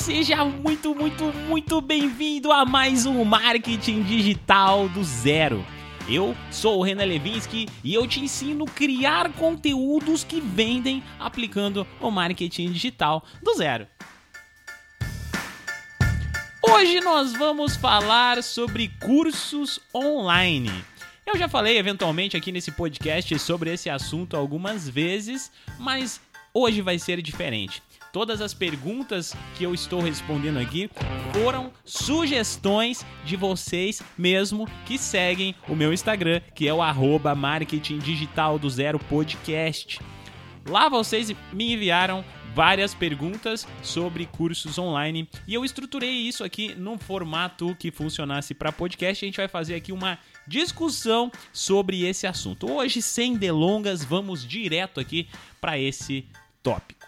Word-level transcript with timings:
seja 0.00 0.46
muito, 0.46 0.94
muito, 0.94 1.24
muito 1.46 1.78
bem-vindo 1.82 2.50
a 2.50 2.64
mais 2.64 3.04
um 3.04 3.22
Marketing 3.22 4.02
Digital 4.02 4.88
do 4.88 5.04
Zero. 5.04 5.64
Eu 6.08 6.34
sou 6.50 6.78
o 6.78 6.82
Renan 6.82 7.04
Levinsky 7.04 7.68
e 7.84 7.92
eu 7.92 8.06
te 8.06 8.18
ensino 8.18 8.64
a 8.64 8.70
criar 8.70 9.30
conteúdos 9.34 10.24
que 10.24 10.40
vendem 10.40 11.02
aplicando 11.18 11.86
o 12.00 12.10
marketing 12.10 12.72
digital 12.72 13.22
do 13.42 13.52
zero. 13.54 13.86
Hoje 16.62 17.00
nós 17.02 17.34
vamos 17.34 17.76
falar 17.76 18.42
sobre 18.42 18.88
cursos 19.02 19.78
online. 19.94 20.72
Eu 21.26 21.36
já 21.36 21.46
falei 21.46 21.76
eventualmente 21.76 22.38
aqui 22.38 22.50
nesse 22.50 22.72
podcast 22.72 23.38
sobre 23.38 23.74
esse 23.74 23.90
assunto 23.90 24.34
algumas 24.34 24.88
vezes, 24.88 25.52
mas 25.78 26.22
hoje 26.54 26.80
vai 26.80 26.98
ser 26.98 27.20
diferente. 27.20 27.82
Todas 28.12 28.40
as 28.40 28.52
perguntas 28.52 29.36
que 29.56 29.62
eu 29.62 29.72
estou 29.72 30.00
respondendo 30.00 30.58
aqui 30.58 30.90
foram 31.32 31.72
sugestões 31.84 33.06
de 33.24 33.36
vocês 33.36 34.02
mesmo 34.18 34.68
que 34.84 34.98
seguem 34.98 35.54
o 35.68 35.76
meu 35.76 35.92
Instagram, 35.92 36.40
que 36.54 36.66
é 36.66 36.74
o 36.74 36.82
arroba 36.82 37.34
marketing 37.34 37.98
digital 37.98 38.58
do 38.58 38.68
zero 38.68 38.98
podcast. 38.98 40.00
Lá 40.66 40.88
vocês 40.88 41.32
me 41.52 41.72
enviaram 41.72 42.24
várias 42.52 42.94
perguntas 42.94 43.66
sobre 43.82 44.26
cursos 44.26 44.76
online 44.76 45.28
e 45.46 45.54
eu 45.54 45.64
estruturei 45.64 46.10
isso 46.10 46.42
aqui 46.42 46.74
num 46.74 46.98
formato 46.98 47.76
que 47.76 47.92
funcionasse 47.92 48.54
para 48.54 48.72
podcast. 48.72 49.24
A 49.24 49.28
gente 49.28 49.36
vai 49.36 49.48
fazer 49.48 49.76
aqui 49.76 49.92
uma 49.92 50.18
discussão 50.48 51.30
sobre 51.52 52.04
esse 52.04 52.26
assunto. 52.26 52.70
Hoje, 52.70 53.00
sem 53.00 53.36
delongas, 53.36 54.04
vamos 54.04 54.44
direto 54.46 54.98
aqui 54.98 55.28
para 55.60 55.78
esse 55.78 56.26
tópico. 56.60 56.99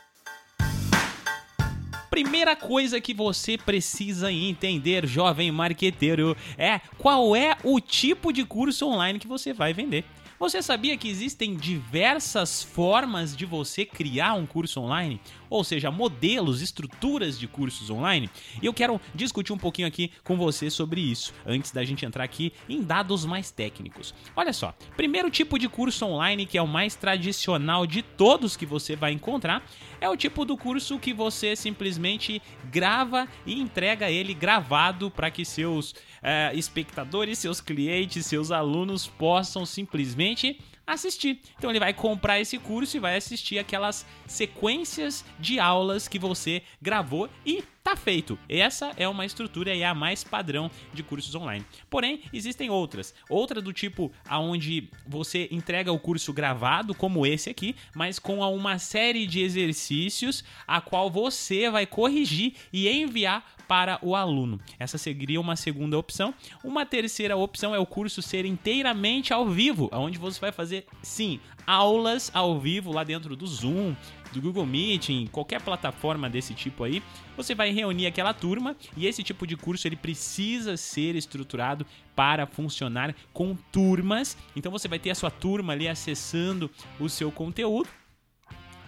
Primeira 2.12 2.54
coisa 2.54 3.00
que 3.00 3.14
você 3.14 3.56
precisa 3.56 4.30
entender, 4.30 5.06
jovem 5.06 5.50
marqueteiro, 5.50 6.36
é 6.58 6.78
qual 6.98 7.34
é 7.34 7.56
o 7.64 7.80
tipo 7.80 8.30
de 8.34 8.44
curso 8.44 8.86
online 8.86 9.18
que 9.18 9.26
você 9.26 9.54
vai 9.54 9.72
vender. 9.72 10.04
Você 10.38 10.60
sabia 10.60 10.94
que 10.98 11.08
existem 11.08 11.56
diversas 11.56 12.62
formas 12.62 13.34
de 13.34 13.46
você 13.46 13.86
criar 13.86 14.34
um 14.34 14.44
curso 14.44 14.82
online? 14.82 15.22
Ou 15.52 15.62
seja, 15.62 15.90
modelos, 15.90 16.62
estruturas 16.62 17.38
de 17.38 17.46
cursos 17.46 17.90
online? 17.90 18.30
E 18.62 18.64
eu 18.64 18.72
quero 18.72 18.98
discutir 19.14 19.52
um 19.52 19.58
pouquinho 19.58 19.86
aqui 19.86 20.10
com 20.24 20.34
você 20.34 20.70
sobre 20.70 21.02
isso, 21.02 21.34
antes 21.44 21.70
da 21.72 21.84
gente 21.84 22.06
entrar 22.06 22.24
aqui 22.24 22.54
em 22.66 22.80
dados 22.80 23.26
mais 23.26 23.50
técnicos. 23.50 24.14
Olha 24.34 24.54
só, 24.54 24.74
primeiro 24.96 25.30
tipo 25.30 25.58
de 25.58 25.68
curso 25.68 26.06
online, 26.06 26.46
que 26.46 26.56
é 26.56 26.62
o 26.62 26.66
mais 26.66 26.94
tradicional 26.94 27.86
de 27.86 28.00
todos 28.00 28.56
que 28.56 28.64
você 28.64 28.96
vai 28.96 29.12
encontrar, 29.12 29.62
é 30.00 30.08
o 30.08 30.16
tipo 30.16 30.46
do 30.46 30.56
curso 30.56 30.98
que 30.98 31.12
você 31.12 31.54
simplesmente 31.54 32.40
grava 32.70 33.28
e 33.44 33.60
entrega 33.60 34.10
ele 34.10 34.32
gravado 34.32 35.10
para 35.10 35.30
que 35.30 35.44
seus 35.44 35.94
é, 36.22 36.50
espectadores, 36.54 37.38
seus 37.38 37.60
clientes, 37.60 38.24
seus 38.24 38.50
alunos 38.50 39.06
possam 39.06 39.66
simplesmente 39.66 40.58
assistir. 40.92 41.40
Então 41.58 41.70
ele 41.70 41.78
vai 41.78 41.92
comprar 41.92 42.40
esse 42.40 42.58
curso 42.58 42.96
e 42.96 43.00
vai 43.00 43.16
assistir 43.16 43.58
aquelas 43.58 44.06
sequências 44.26 45.24
de 45.38 45.58
aulas 45.58 46.08
que 46.08 46.18
você 46.18 46.62
gravou 46.80 47.28
e 47.44 47.64
tá 47.82 47.96
feito. 47.96 48.38
Essa 48.48 48.92
é 48.96 49.08
uma 49.08 49.26
estrutura 49.26 49.74
e 49.74 49.82
a 49.84 49.94
mais 49.94 50.22
padrão 50.24 50.70
de 50.92 51.02
cursos 51.02 51.34
online. 51.34 51.64
Porém, 51.90 52.22
existem 52.32 52.70
outras. 52.70 53.14
Outra 53.28 53.60
do 53.60 53.72
tipo 53.72 54.12
aonde 54.28 54.88
você 55.06 55.48
entrega 55.50 55.92
o 55.92 55.98
curso 55.98 56.32
gravado, 56.32 56.94
como 56.94 57.26
esse 57.26 57.50
aqui, 57.50 57.74
mas 57.94 58.18
com 58.18 58.38
uma 58.38 58.78
série 58.78 59.26
de 59.26 59.40
exercícios 59.40 60.44
a 60.66 60.80
qual 60.80 61.10
você 61.10 61.70
vai 61.70 61.86
corrigir 61.86 62.54
e 62.72 62.88
enviar 62.88 63.44
para 63.66 63.98
o 64.02 64.14
aluno. 64.14 64.60
Essa 64.78 64.98
seria 64.98 65.40
uma 65.40 65.56
segunda 65.56 65.98
opção. 65.98 66.34
Uma 66.62 66.84
terceira 66.84 67.36
opção 67.36 67.74
é 67.74 67.78
o 67.78 67.86
curso 67.86 68.20
ser 68.20 68.44
inteiramente 68.44 69.32
ao 69.32 69.48
vivo, 69.48 69.88
onde 69.92 70.18
você 70.18 70.38
vai 70.38 70.52
fazer, 70.52 70.86
sim, 71.02 71.40
aulas 71.66 72.30
ao 72.34 72.60
vivo 72.60 72.92
lá 72.92 73.04
dentro 73.04 73.34
do 73.34 73.46
Zoom, 73.46 73.94
do 74.32 74.40
Google 74.40 74.66
Meeting, 74.66 75.28
qualquer 75.30 75.60
plataforma 75.60 76.28
desse 76.28 76.54
tipo 76.54 76.84
aí. 76.84 77.02
Você 77.36 77.54
vai 77.54 77.70
reunir 77.70 78.06
aquela 78.06 78.32
turma 78.32 78.76
e 78.96 79.06
esse 79.06 79.22
tipo 79.22 79.46
de 79.46 79.56
curso 79.56 79.86
ele 79.86 79.96
precisa 79.96 80.76
ser 80.76 81.14
estruturado 81.14 81.86
para 82.14 82.46
funcionar 82.46 83.14
com 83.32 83.54
turmas. 83.70 84.36
Então 84.56 84.72
você 84.72 84.88
vai 84.88 84.98
ter 84.98 85.10
a 85.10 85.14
sua 85.14 85.30
turma 85.30 85.72
ali 85.72 85.88
acessando 85.88 86.70
o 86.98 87.08
seu 87.08 87.30
conteúdo 87.30 87.88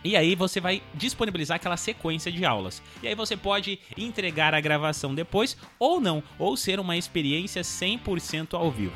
e 0.05 0.17
aí 0.17 0.35
você 0.35 0.61
vai 0.61 0.83
disponibilizar 0.93 1.57
aquela 1.57 1.79
sequência 1.79 2.31
de 2.31 2.45
aulas. 2.45 2.83
E 3.03 3.09
aí 3.09 3.15
você 3.15 3.37
pode 3.37 3.79
entregar 3.97 4.53
a 4.55 4.61
gravação 4.61 5.15
depois 5.15 5.57
ou 5.79 5.99
não, 5.99 6.23
ou 6.39 6.59
ser 6.59 6.79
uma 6.79 6.95
experiência 6.95 7.63
100% 7.63 8.53
ao 8.53 8.71
vivo. 8.71 8.93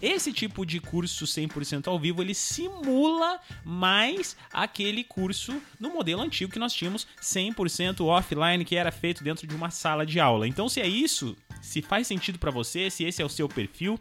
Esse 0.00 0.32
tipo 0.32 0.64
de 0.64 0.80
curso 0.80 1.24
100% 1.24 1.88
ao 1.88 1.98
vivo, 1.98 2.22
ele 2.22 2.34
simula 2.34 3.40
mais 3.64 4.36
aquele 4.52 5.02
curso 5.02 5.60
no 5.78 5.90
modelo 5.90 6.22
antigo 6.22 6.52
que 6.52 6.58
nós 6.58 6.72
tínhamos 6.72 7.06
100% 7.20 8.04
offline, 8.06 8.64
que 8.64 8.76
era 8.76 8.92
feito 8.92 9.24
dentro 9.24 9.46
de 9.46 9.54
uma 9.54 9.70
sala 9.70 10.06
de 10.06 10.20
aula. 10.20 10.46
Então, 10.46 10.68
se 10.68 10.80
é 10.80 10.86
isso, 10.86 11.36
se 11.60 11.82
faz 11.82 12.06
sentido 12.06 12.38
para 12.38 12.50
você, 12.50 12.90
se 12.90 13.04
esse 13.04 13.20
é 13.20 13.24
o 13.24 13.28
seu 13.28 13.48
perfil, 13.48 13.98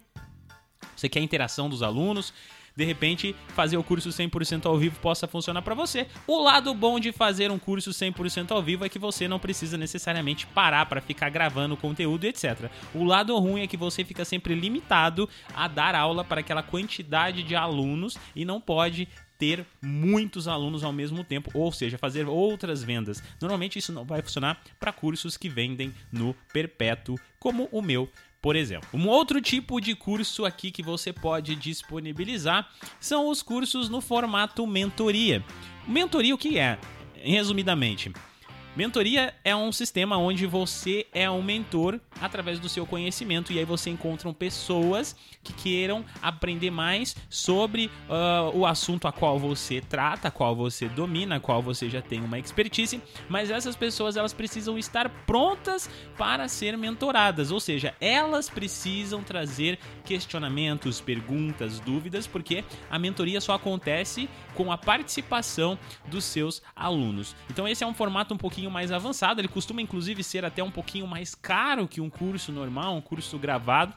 você 0.95 1.09
quer 1.09 1.19
a 1.19 1.23
interação 1.23 1.69
dos 1.69 1.81
alunos, 1.81 2.33
de 2.77 2.85
repente 2.85 3.35
fazer 3.55 3.75
o 3.75 3.83
curso 3.83 4.09
100% 4.09 4.67
ao 4.67 4.77
vivo 4.77 4.99
possa 4.99 5.27
funcionar 5.27 5.63
para 5.63 5.73
você. 5.73 6.05
O 6.27 6.43
lado 6.43 6.71
bom 6.75 6.99
de 6.99 7.11
fazer 7.11 7.49
um 7.49 7.57
curso 7.57 7.89
100% 7.89 8.51
ao 8.51 8.61
vivo 8.61 8.85
é 8.85 8.89
que 8.89 8.99
você 8.99 9.27
não 9.27 9.39
precisa 9.39 9.75
necessariamente 9.77 10.45
parar 10.45 10.85
para 10.85 11.01
ficar 11.01 11.29
gravando 11.29 11.75
conteúdo, 11.75 12.25
etc. 12.25 12.69
O 12.93 13.03
lado 13.03 13.35
ruim 13.39 13.63
é 13.63 13.67
que 13.67 13.75
você 13.75 14.05
fica 14.05 14.23
sempre 14.23 14.53
limitado 14.53 15.27
a 15.55 15.67
dar 15.67 15.95
aula 15.95 16.23
para 16.23 16.41
aquela 16.41 16.61
quantidade 16.61 17.41
de 17.41 17.55
alunos 17.55 18.15
e 18.35 18.45
não 18.45 18.61
pode 18.61 19.07
ter 19.37 19.65
muitos 19.81 20.47
alunos 20.47 20.83
ao 20.83 20.91
mesmo 20.91 21.23
tempo, 21.23 21.51
ou 21.53 21.71
seja, 21.71 21.97
fazer 21.97 22.27
outras 22.27 22.83
vendas. 22.83 23.21
Normalmente 23.39 23.77
isso 23.77 23.91
não 23.91 24.03
vai 24.03 24.21
funcionar 24.21 24.61
para 24.79 24.91
cursos 24.91 25.37
que 25.37 25.49
vendem 25.49 25.93
no 26.11 26.35
perpétuo, 26.51 27.19
como 27.39 27.69
o 27.71 27.81
meu, 27.81 28.09
por 28.47 28.55
exemplo. 28.55 28.87
Um 28.93 29.09
outro 29.09 29.41
tipo 29.41 29.81
de 29.81 29.93
curso 29.93 30.45
aqui 30.45 30.71
que 30.71 30.81
você 30.81 31.11
pode 31.11 31.53
disponibilizar 31.53 32.69
são 32.97 33.27
os 33.27 33.43
cursos 33.43 33.89
no 33.89 33.99
formato 33.99 34.65
mentoria. 34.65 35.43
Mentoria 35.85 36.33
o 36.33 36.37
que 36.37 36.57
é? 36.57 36.79
Resumidamente, 37.15 38.09
Mentoria 38.77 39.33
é 39.43 39.55
um 39.55 39.71
sistema 39.71 40.17
onde 40.17 40.45
você 40.45 41.07
é 41.11 41.27
um 41.27 41.41
mentor 41.41 41.99
através 42.21 42.59
do 42.59 42.69
seu 42.69 42.85
conhecimento 42.85 43.51
e 43.51 43.57
aí 43.57 43.65
você 43.65 43.89
encontram 43.89 44.31
pessoas 44.31 45.15
que 45.43 45.51
queiram 45.51 46.05
aprender 46.21 46.69
mais 46.69 47.15
sobre 47.27 47.89
uh, 48.07 48.55
o 48.55 48.67
assunto 48.67 49.07
a 49.07 49.11
qual 49.11 49.39
você 49.39 49.81
trata, 49.81 50.27
a 50.27 50.31
qual 50.31 50.55
você 50.55 50.87
domina, 50.87 51.37
a 51.37 51.39
qual 51.39 51.59
você 51.59 51.89
já 51.89 52.03
tem 52.03 52.21
uma 52.21 52.37
expertise, 52.37 53.01
mas 53.27 53.49
essas 53.49 53.75
pessoas 53.75 54.15
elas 54.15 54.31
precisam 54.31 54.77
estar 54.77 55.09
prontas 55.25 55.89
para 56.15 56.47
ser 56.47 56.77
mentoradas, 56.77 57.49
ou 57.51 57.59
seja, 57.59 57.95
elas 57.99 58.47
precisam 58.47 59.23
trazer 59.23 59.79
questionamentos, 60.05 61.01
perguntas, 61.01 61.79
dúvidas, 61.79 62.27
porque 62.27 62.63
a 62.91 62.99
mentoria 62.99 63.41
só 63.41 63.53
acontece 63.53 64.29
com 64.53 64.71
a 64.71 64.77
participação 64.77 65.79
dos 66.05 66.25
seus 66.25 66.61
alunos. 66.75 67.35
Então 67.49 67.67
esse 67.67 67.83
é 67.83 67.87
um 67.87 67.93
formato 67.95 68.35
um 68.35 68.37
pouquinho 68.37 68.66
mais 68.69 68.91
avançado, 68.91 69.41
ele 69.41 69.47
costuma 69.47 69.81
inclusive 69.81 70.23
ser 70.23 70.45
até 70.45 70.63
um 70.63 70.71
pouquinho 70.71 71.07
mais 71.07 71.35
caro 71.35 71.87
que 71.87 72.01
um 72.01 72.09
curso 72.09 72.51
normal, 72.51 72.95
um 72.95 73.01
curso 73.01 73.37
gravado 73.37 73.93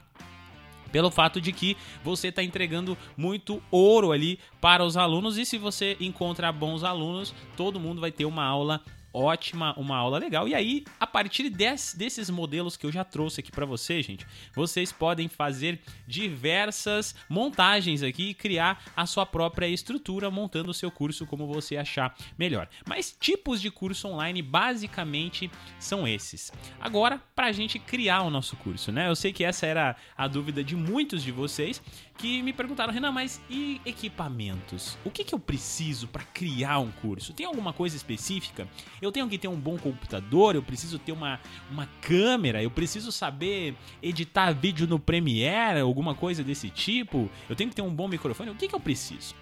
pelo 0.91 1.09
fato 1.09 1.39
de 1.39 1.53
que 1.53 1.77
você 2.03 2.27
está 2.27 2.43
entregando 2.43 2.97
muito 3.15 3.61
ouro 3.71 4.11
ali 4.11 4.39
para 4.59 4.83
os 4.83 4.97
alunos. 4.97 5.37
E 5.37 5.45
se 5.45 5.57
você 5.57 5.95
encontra 5.99 6.51
bons 6.51 6.83
alunos, 6.83 7.33
todo 7.55 7.79
mundo 7.79 8.01
vai 8.01 8.11
ter 8.11 8.25
uma 8.25 8.43
aula 8.43 8.81
ótima, 9.13 9.73
uma 9.77 9.97
aula 9.97 10.17
legal. 10.17 10.47
E 10.47 10.55
aí, 10.55 10.83
a 10.99 11.07
partir 11.07 11.49
des, 11.49 11.93
desses 11.97 12.29
modelos 12.29 12.77
que 12.77 12.85
eu 12.85 12.91
já 12.91 13.03
trouxe 13.03 13.41
aqui 13.41 13.51
para 13.51 13.65
vocês, 13.65 14.05
gente, 14.05 14.25
vocês 14.53 14.91
podem 14.91 15.27
fazer 15.27 15.79
diversas 16.07 17.15
montagens 17.29 18.03
aqui 18.03 18.29
e 18.29 18.33
criar 18.33 18.83
a 18.95 19.05
sua 19.05 19.25
própria 19.25 19.67
estrutura 19.67 20.31
montando 20.31 20.71
o 20.71 20.73
seu 20.73 20.91
curso 20.91 21.25
como 21.25 21.47
você 21.47 21.77
achar 21.77 22.15
melhor. 22.37 22.67
Mas 22.87 23.15
tipos 23.19 23.61
de 23.61 23.69
curso 23.69 24.07
online 24.07 24.41
basicamente 24.41 25.51
são 25.79 26.07
esses. 26.07 26.51
Agora, 26.79 27.21
para 27.35 27.47
a 27.47 27.51
gente 27.51 27.79
criar 27.79 28.21
o 28.23 28.29
nosso 28.29 28.55
curso, 28.57 28.91
né? 28.91 29.07
Eu 29.07 29.15
sei 29.15 29.33
que 29.33 29.43
essa 29.43 29.65
era 29.65 29.95
a 30.17 30.27
dúvida 30.27 30.63
de 30.63 30.75
muitos 30.75 31.23
de 31.23 31.31
vocês 31.31 31.81
que 32.21 32.43
me 32.43 32.53
perguntaram, 32.53 32.93
Renan, 32.93 33.11
mas 33.11 33.41
e 33.49 33.81
equipamentos? 33.83 34.95
O 35.03 35.09
que, 35.09 35.23
que 35.23 35.33
eu 35.33 35.39
preciso 35.39 36.07
para 36.07 36.21
criar 36.23 36.77
um 36.77 36.91
curso? 36.91 37.33
Tem 37.33 37.47
alguma 37.47 37.73
coisa 37.73 37.95
específica? 37.95 38.67
Eu 39.01 39.11
tenho 39.11 39.27
que 39.27 39.39
ter 39.39 39.47
um 39.47 39.59
bom 39.59 39.75
computador, 39.75 40.53
eu 40.53 40.61
preciso 40.61 40.99
ter 40.99 41.11
uma, 41.11 41.39
uma 41.71 41.87
câmera, 41.99 42.61
eu 42.61 42.69
preciso 42.69 43.11
saber 43.11 43.75
editar 44.03 44.51
vídeo 44.51 44.85
no 44.85 44.99
Premiere, 44.99 45.79
alguma 45.79 46.13
coisa 46.13 46.43
desse 46.43 46.69
tipo, 46.69 47.27
eu 47.49 47.55
tenho 47.55 47.71
que 47.71 47.75
ter 47.75 47.81
um 47.81 47.93
bom 47.93 48.07
microfone. 48.07 48.51
O 48.51 48.55
que, 48.55 48.67
que 48.67 48.75
eu 48.75 48.79
preciso? 48.79 49.33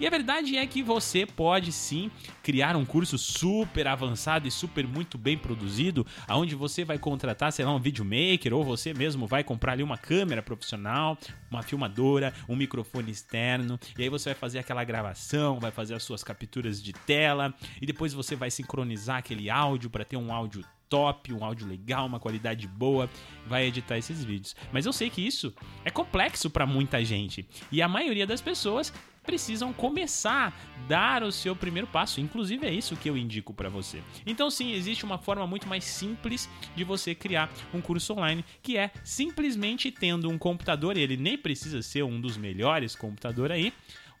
E 0.00 0.06
a 0.06 0.10
verdade 0.10 0.56
é 0.56 0.64
que 0.64 0.80
você 0.80 1.26
pode 1.26 1.72
sim 1.72 2.08
criar 2.42 2.76
um 2.76 2.84
curso 2.84 3.18
super 3.18 3.88
avançado 3.88 4.46
e 4.46 4.50
super 4.50 4.86
muito 4.86 5.18
bem 5.18 5.36
produzido, 5.36 6.06
aonde 6.26 6.54
você 6.54 6.84
vai 6.84 6.98
contratar, 6.98 7.52
sei 7.52 7.64
lá, 7.64 7.74
um 7.74 7.80
videomaker 7.80 8.54
ou 8.54 8.62
você 8.62 8.94
mesmo 8.94 9.26
vai 9.26 9.42
comprar 9.42 9.72
ali 9.72 9.82
uma 9.82 9.98
câmera 9.98 10.40
profissional, 10.40 11.18
uma 11.50 11.62
filmadora, 11.62 12.32
um 12.48 12.54
microfone 12.54 13.10
externo, 13.10 13.78
e 13.98 14.02
aí 14.04 14.08
você 14.08 14.30
vai 14.30 14.36
fazer 14.36 14.60
aquela 14.60 14.84
gravação, 14.84 15.58
vai 15.58 15.72
fazer 15.72 15.94
as 15.94 16.04
suas 16.04 16.22
capturas 16.22 16.80
de 16.80 16.92
tela 16.92 17.52
e 17.82 17.86
depois 17.86 18.12
você 18.12 18.36
vai 18.36 18.50
sincronizar 18.50 19.16
aquele 19.16 19.50
áudio 19.50 19.90
para 19.90 20.04
ter 20.04 20.16
um 20.16 20.32
áudio 20.32 20.64
top, 20.88 21.32
um 21.32 21.44
áudio 21.44 21.66
legal, 21.66 22.06
uma 22.06 22.18
qualidade 22.18 22.66
boa, 22.66 23.10
vai 23.46 23.66
editar 23.66 23.98
esses 23.98 24.24
vídeos. 24.24 24.56
Mas 24.72 24.86
eu 24.86 24.92
sei 24.92 25.10
que 25.10 25.26
isso 25.26 25.52
é 25.84 25.90
complexo 25.90 26.48
para 26.48 26.66
muita 26.66 27.04
gente 27.04 27.46
e 27.70 27.82
a 27.82 27.88
maioria 27.88 28.26
das 28.26 28.40
pessoas 28.40 28.92
precisam 29.28 29.74
começar 29.74 30.48
a 30.48 30.88
dar 30.88 31.22
o 31.22 31.30
seu 31.30 31.54
primeiro 31.54 31.86
passo. 31.86 32.18
Inclusive 32.18 32.66
é 32.66 32.72
isso 32.72 32.96
que 32.96 33.10
eu 33.10 33.14
indico 33.14 33.52
para 33.52 33.68
você. 33.68 34.02
Então 34.24 34.50
sim, 34.50 34.72
existe 34.72 35.04
uma 35.04 35.18
forma 35.18 35.46
muito 35.46 35.68
mais 35.68 35.84
simples 35.84 36.48
de 36.74 36.82
você 36.82 37.14
criar 37.14 37.50
um 37.74 37.80
curso 37.82 38.14
online, 38.14 38.42
que 38.62 38.78
é 38.78 38.90
simplesmente 39.04 39.90
tendo 39.90 40.30
um 40.30 40.38
computador, 40.38 40.96
ele 40.96 41.18
nem 41.18 41.36
precisa 41.36 41.82
ser 41.82 42.04
um 42.04 42.18
dos 42.18 42.38
melhores 42.38 42.96
computadores 42.96 43.54
aí, 43.54 43.74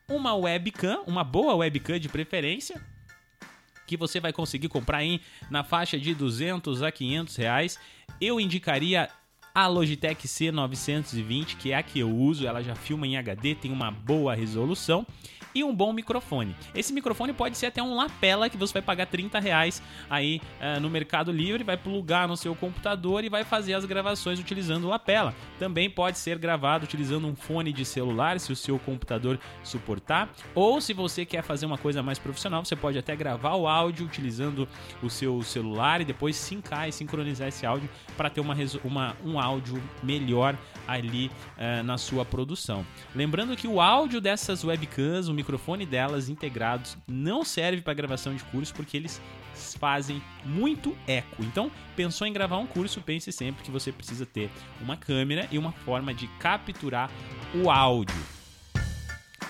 uma 0.06 0.34
webcam, 0.34 1.02
uma 1.06 1.24
boa 1.24 1.54
webcam 1.54 1.98
de 1.98 2.10
preferência, 2.10 2.78
que 3.86 3.96
você 3.96 4.20
vai 4.20 4.30
conseguir 4.34 4.68
comprar 4.68 5.02
em 5.02 5.22
na 5.50 5.64
faixa 5.64 5.98
de 5.98 6.14
200 6.14 6.82
a 6.82 6.92
500 6.92 7.34
reais. 7.36 7.80
Eu 8.20 8.38
indicaria 8.38 9.08
a 9.58 9.66
Logitech 9.66 10.28
C920, 10.28 11.56
que 11.56 11.72
é 11.72 11.76
a 11.76 11.82
que 11.82 11.98
eu 11.98 12.08
uso, 12.08 12.46
ela 12.46 12.62
já 12.62 12.76
filma 12.76 13.08
em 13.08 13.16
HD, 13.16 13.56
tem 13.56 13.72
uma 13.72 13.90
boa 13.90 14.32
resolução 14.32 15.04
e 15.54 15.64
um 15.64 15.74
bom 15.74 15.92
microfone. 15.92 16.54
Esse 16.74 16.92
microfone 16.92 17.32
pode 17.32 17.56
ser 17.56 17.66
até 17.66 17.82
um 17.82 17.94
lapela 17.94 18.48
que 18.48 18.56
você 18.56 18.72
vai 18.72 18.82
pagar 18.82 19.06
30 19.06 19.38
reais 19.38 19.82
aí 20.08 20.40
uh, 20.60 20.80
no 20.80 20.90
Mercado 20.90 21.32
Livre, 21.32 21.64
vai 21.64 21.76
plugar 21.76 22.28
no 22.28 22.36
seu 22.36 22.54
computador 22.54 23.24
e 23.24 23.28
vai 23.28 23.44
fazer 23.44 23.74
as 23.74 23.84
gravações 23.84 24.38
utilizando 24.38 24.84
o 24.84 24.88
lapela. 24.88 25.34
Também 25.58 25.88
pode 25.88 26.18
ser 26.18 26.38
gravado 26.38 26.84
utilizando 26.84 27.26
um 27.26 27.34
fone 27.34 27.72
de 27.72 27.84
celular, 27.84 28.38
se 28.40 28.52
o 28.52 28.56
seu 28.56 28.78
computador 28.78 29.38
suportar, 29.62 30.30
ou 30.54 30.80
se 30.80 30.92
você 30.92 31.24
quer 31.24 31.42
fazer 31.42 31.66
uma 31.66 31.78
coisa 31.78 32.02
mais 32.02 32.18
profissional, 32.18 32.64
você 32.64 32.76
pode 32.76 32.98
até 32.98 33.14
gravar 33.16 33.54
o 33.54 33.66
áudio 33.66 34.06
utilizando 34.06 34.68
o 35.02 35.10
seu 35.10 35.42
celular 35.42 36.00
e 36.00 36.04
depois 36.04 36.36
sincar 36.36 36.88
e 36.88 36.92
sincronizar 36.92 37.48
esse 37.48 37.66
áudio 37.66 37.88
para 38.16 38.30
ter 38.30 38.40
uma, 38.40 38.54
uma, 38.84 39.16
um 39.24 39.40
áudio 39.40 39.82
melhor 40.02 40.56
ali 40.86 41.30
uh, 41.56 41.82
na 41.82 41.98
sua 41.98 42.24
produção. 42.24 42.84
Lembrando 43.14 43.56
que 43.56 43.68
o 43.68 43.80
áudio 43.80 44.20
dessas 44.20 44.64
webcams, 44.64 45.28
o 45.28 45.34
microfone 45.38 45.86
delas 45.86 46.28
integrados, 46.28 46.98
não 47.06 47.44
serve 47.44 47.80
para 47.80 47.94
gravação 47.94 48.34
de 48.34 48.44
curso 48.44 48.74
porque 48.74 48.96
eles 48.96 49.20
fazem 49.78 50.22
muito 50.44 50.96
eco. 51.06 51.42
Então, 51.42 51.70
pensou 51.96 52.26
em 52.26 52.32
gravar 52.32 52.58
um 52.58 52.66
curso, 52.66 53.00
pense 53.00 53.32
sempre 53.32 53.64
que 53.64 53.70
você 53.70 53.90
precisa 53.90 54.26
ter 54.26 54.50
uma 54.80 54.96
câmera 54.96 55.48
e 55.50 55.58
uma 55.58 55.72
forma 55.72 56.12
de 56.12 56.26
capturar 56.38 57.10
o 57.54 57.70
áudio. 57.70 58.37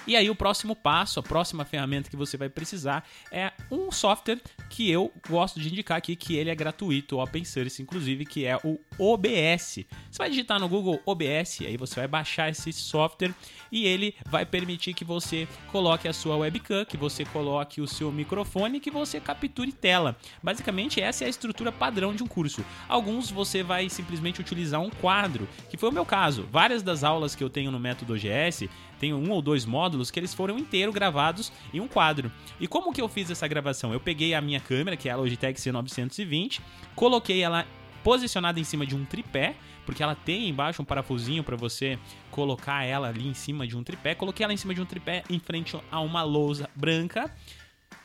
E 0.08 0.16
aí 0.16 0.30
o 0.30 0.34
próximo 0.34 0.74
passo, 0.74 1.20
a 1.20 1.22
próxima 1.22 1.66
ferramenta 1.66 2.08
que 2.08 2.16
você 2.16 2.38
vai 2.38 2.48
precisar 2.48 3.06
é 3.30 3.52
um 3.70 3.92
software 3.92 4.40
que 4.70 4.90
eu 4.90 5.12
gosto 5.28 5.60
de 5.60 5.68
indicar 5.68 5.98
aqui, 5.98 6.16
que 6.16 6.34
ele 6.34 6.48
é 6.48 6.54
gratuito, 6.54 7.18
open 7.18 7.44
source 7.44 7.82
inclusive, 7.82 8.24
que 8.24 8.46
é 8.46 8.56
o 8.64 8.80
OBS. 8.98 9.80
Você 10.10 10.16
vai 10.16 10.30
digitar 10.30 10.58
no 10.58 10.66
Google 10.66 10.98
OBS, 11.04 11.60
aí 11.60 11.76
você 11.76 11.96
vai 11.96 12.08
baixar 12.08 12.48
esse 12.48 12.72
software 12.72 13.34
e 13.70 13.86
ele 13.86 14.14
vai 14.26 14.46
permitir 14.46 14.94
que 14.94 15.04
você 15.04 15.46
coloque 15.70 16.08
a 16.08 16.12
sua 16.14 16.38
webcam, 16.38 16.86
que 16.86 16.96
você 16.96 17.26
coloque 17.26 17.82
o 17.82 17.86
seu 17.86 18.10
microfone, 18.10 18.80
que 18.80 18.90
você 18.90 19.20
capture 19.20 19.70
tela. 19.72 20.16
Basicamente 20.42 21.02
essa 21.02 21.24
é 21.24 21.26
a 21.26 21.30
estrutura 21.30 21.70
padrão 21.70 22.14
de 22.14 22.22
um 22.22 22.26
curso. 22.26 22.64
Alguns 22.88 23.30
você 23.30 23.62
vai 23.62 23.90
simplesmente 23.90 24.40
utilizar 24.40 24.80
um 24.80 24.88
quadro, 24.88 25.46
que 25.68 25.76
foi 25.76 25.90
o 25.90 25.92
meu 25.92 26.06
caso. 26.06 26.48
Várias 26.50 26.82
das 26.82 27.04
aulas 27.04 27.34
que 27.34 27.44
eu 27.44 27.50
tenho 27.50 27.70
no 27.70 27.78
método 27.78 28.14
OGS 28.14 28.70
tem 28.98 29.14
um 29.14 29.30
ou 29.30 29.40
dois 29.40 29.64
módulos 29.64 30.10
que 30.10 30.18
eles 30.18 30.34
foram 30.34 30.58
inteiro 30.58 30.92
gravados 30.92 31.52
em 31.72 31.80
um 31.80 31.88
quadro. 31.88 32.30
E 32.60 32.66
como 32.66 32.92
que 32.92 33.00
eu 33.00 33.08
fiz 33.08 33.30
essa 33.30 33.46
gravação? 33.46 33.92
Eu 33.92 34.00
peguei 34.00 34.34
a 34.34 34.40
minha 34.40 34.60
câmera, 34.60 34.96
que 34.96 35.08
é 35.08 35.12
a 35.12 35.16
Logitech 35.16 35.60
C920, 35.60 36.60
coloquei 36.94 37.42
ela 37.42 37.66
posicionada 38.02 38.58
em 38.58 38.64
cima 38.64 38.86
de 38.86 38.96
um 38.96 39.04
tripé, 39.04 39.54
porque 39.84 40.02
ela 40.02 40.14
tem 40.14 40.48
embaixo 40.48 40.82
um 40.82 40.84
parafusinho 40.84 41.42
para 41.42 41.56
você 41.56 41.98
colocar 42.30 42.84
ela 42.84 43.08
ali 43.08 43.26
em 43.26 43.34
cima 43.34 43.66
de 43.66 43.76
um 43.76 43.82
tripé. 43.82 44.14
Coloquei 44.14 44.44
ela 44.44 44.52
em 44.52 44.56
cima 44.56 44.74
de 44.74 44.80
um 44.80 44.84
tripé 44.84 45.24
em 45.28 45.38
frente 45.38 45.76
a 45.90 46.00
uma 46.00 46.22
lousa 46.22 46.68
branca. 46.74 47.34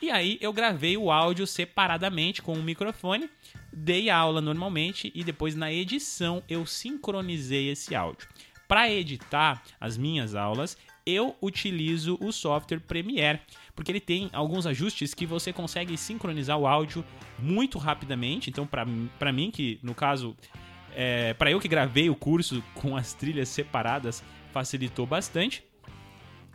E 0.00 0.10
aí 0.10 0.38
eu 0.40 0.52
gravei 0.52 0.96
o 0.96 1.10
áudio 1.10 1.46
separadamente 1.46 2.42
com 2.42 2.54
o 2.54 2.58
um 2.58 2.62
microfone, 2.62 3.30
dei 3.72 4.10
aula 4.10 4.40
normalmente 4.40 5.10
e 5.14 5.24
depois 5.24 5.54
na 5.54 5.72
edição 5.72 6.42
eu 6.48 6.66
sincronizei 6.66 7.70
esse 7.70 7.94
áudio. 7.94 8.28
Para 8.66 8.90
editar 8.90 9.62
as 9.80 9.96
minhas 9.96 10.34
aulas, 10.34 10.76
eu 11.06 11.36
utilizo 11.40 12.16
o 12.20 12.32
software 12.32 12.80
Premiere, 12.80 13.40
porque 13.74 13.92
ele 13.92 14.00
tem 14.00 14.30
alguns 14.32 14.66
ajustes 14.66 15.12
que 15.12 15.26
você 15.26 15.52
consegue 15.52 15.96
sincronizar 15.96 16.58
o 16.58 16.66
áudio 16.66 17.04
muito 17.38 17.78
rapidamente. 17.78 18.48
Então, 18.48 18.66
para 18.66 19.32
mim, 19.32 19.50
que 19.50 19.78
no 19.82 19.94
caso, 19.94 20.34
é, 20.94 21.34
para 21.34 21.50
eu 21.50 21.60
que 21.60 21.68
gravei 21.68 22.08
o 22.08 22.14
curso 22.14 22.62
com 22.74 22.96
as 22.96 23.12
trilhas 23.12 23.48
separadas, 23.48 24.24
facilitou 24.52 25.06
bastante 25.06 25.62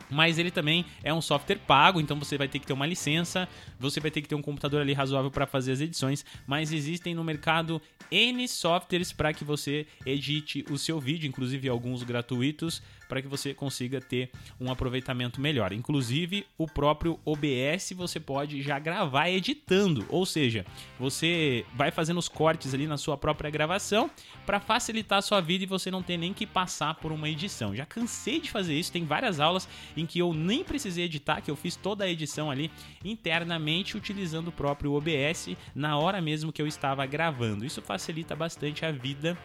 mas 0.08 0.38
ele 0.38 0.50
também 0.50 0.84
é 1.02 1.12
um 1.12 1.20
software 1.20 1.58
pago, 1.66 2.00
então 2.00 2.18
você 2.18 2.38
vai 2.38 2.48
ter 2.48 2.58
que 2.58 2.66
ter 2.66 2.72
uma 2.72 2.86
licença, 2.86 3.48
você 3.78 4.00
vai 4.00 4.10
ter 4.10 4.22
que 4.22 4.28
ter 4.28 4.34
um 4.34 4.42
computador 4.42 4.80
ali 4.80 4.92
razoável 4.92 5.30
para 5.30 5.46
fazer 5.46 5.72
as 5.72 5.80
edições, 5.80 6.24
mas 6.46 6.72
existem 6.72 7.14
no 7.14 7.24
mercado 7.24 7.80
N 8.10 8.46
softwares 8.48 9.12
para 9.12 9.32
que 9.32 9.44
você 9.44 9.86
edite 10.04 10.64
o 10.70 10.78
seu 10.78 10.98
vídeo, 10.98 11.28
inclusive 11.28 11.68
alguns 11.68 12.02
gratuitos, 12.02 12.82
para 13.10 13.20
que 13.20 13.26
você 13.26 13.52
consiga 13.52 14.00
ter 14.00 14.30
um 14.60 14.70
aproveitamento 14.70 15.40
melhor. 15.40 15.72
Inclusive, 15.72 16.46
o 16.56 16.66
próprio 16.66 17.18
OBS 17.24 17.92
você 17.96 18.20
pode 18.20 18.62
já 18.62 18.78
gravar 18.78 19.28
editando, 19.28 20.06
ou 20.08 20.24
seja, 20.24 20.64
você 20.98 21.66
vai 21.74 21.90
fazendo 21.90 22.18
os 22.18 22.28
cortes 22.28 22.72
ali 22.72 22.86
na 22.86 22.96
sua 22.96 23.16
própria 23.18 23.50
gravação 23.50 24.08
para 24.46 24.60
facilitar 24.60 25.18
a 25.18 25.22
sua 25.22 25.40
vida 25.40 25.64
e 25.64 25.66
você 25.66 25.90
não 25.90 26.04
ter 26.04 26.16
nem 26.16 26.32
que 26.32 26.46
passar 26.46 26.94
por 26.94 27.10
uma 27.10 27.28
edição. 27.28 27.74
Já 27.74 27.84
cansei 27.84 28.40
de 28.40 28.48
fazer 28.48 28.78
isso, 28.78 28.92
tem 28.92 29.04
várias 29.04 29.40
aulas 29.40 29.68
em 29.96 30.06
que 30.06 30.20
eu 30.20 30.32
nem 30.32 30.62
precisei 30.62 31.04
editar, 31.04 31.40
que 31.40 31.50
eu 31.50 31.56
fiz 31.56 31.74
toda 31.74 32.04
a 32.04 32.08
edição 32.08 32.48
ali 32.48 32.70
internamente 33.04 33.96
utilizando 33.96 34.48
o 34.48 34.52
próprio 34.52 34.92
OBS 34.92 35.56
na 35.74 35.98
hora 35.98 36.20
mesmo 36.20 36.52
que 36.52 36.62
eu 36.62 36.66
estava 36.66 37.04
gravando. 37.06 37.64
Isso 37.64 37.82
facilita 37.82 38.36
bastante 38.36 38.86
a 38.86 38.92
vida 38.92 39.36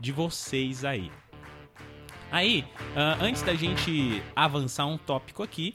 de 0.00 0.10
vocês 0.10 0.84
aí. 0.84 1.10
Aí, 2.30 2.64
uh, 2.94 3.22
antes 3.22 3.42
da 3.42 3.54
gente 3.54 4.22
avançar 4.36 4.86
um 4.86 4.96
tópico 4.96 5.42
aqui, 5.42 5.74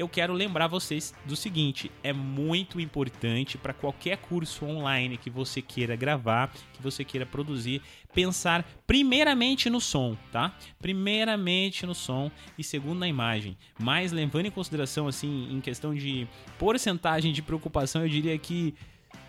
eu 0.00 0.08
quero 0.08 0.32
lembrar 0.32 0.66
vocês 0.66 1.12
do 1.26 1.36
seguinte: 1.36 1.90
é 2.02 2.10
muito 2.10 2.80
importante 2.80 3.58
para 3.58 3.74
qualquer 3.74 4.16
curso 4.16 4.64
online 4.64 5.18
que 5.18 5.28
você 5.28 5.60
queira 5.60 5.94
gravar, 5.94 6.50
que 6.72 6.82
você 6.82 7.04
queira 7.04 7.26
produzir, 7.26 7.82
pensar 8.14 8.64
primeiramente 8.86 9.68
no 9.68 9.78
som, 9.78 10.16
tá? 10.32 10.56
Primeiramente 10.80 11.84
no 11.84 11.94
som 11.94 12.30
e 12.56 12.64
segundo 12.64 13.00
na 13.00 13.08
imagem. 13.08 13.58
Mas 13.78 14.10
levando 14.10 14.46
em 14.46 14.50
consideração 14.50 15.06
assim, 15.06 15.52
em 15.52 15.60
questão 15.60 15.94
de 15.94 16.26
porcentagem 16.58 17.30
de 17.30 17.42
preocupação, 17.42 18.00
eu 18.00 18.08
diria 18.08 18.38
que 18.38 18.74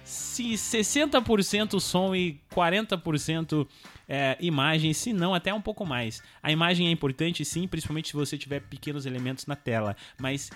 se 0.04 0.54
60% 0.54 1.80
som 1.80 2.16
e 2.16 2.42
40% 2.54 3.68
é, 4.08 4.38
imagem, 4.42 4.94
se 4.94 5.14
não 5.14 5.34
até 5.34 5.54
um 5.54 5.62
pouco 5.62 5.86
mais. 5.86 6.22
A 6.42 6.52
imagem 6.52 6.88
é 6.88 6.92
importante 6.92 7.46
sim, 7.46 7.68
principalmente 7.68 8.10
se 8.10 8.14
você 8.14 8.38
tiver 8.38 8.62
pequenos 8.62 9.06
elementos 9.06 9.46
na 9.46 9.56
tela, 9.56 9.96
mas 10.20 10.50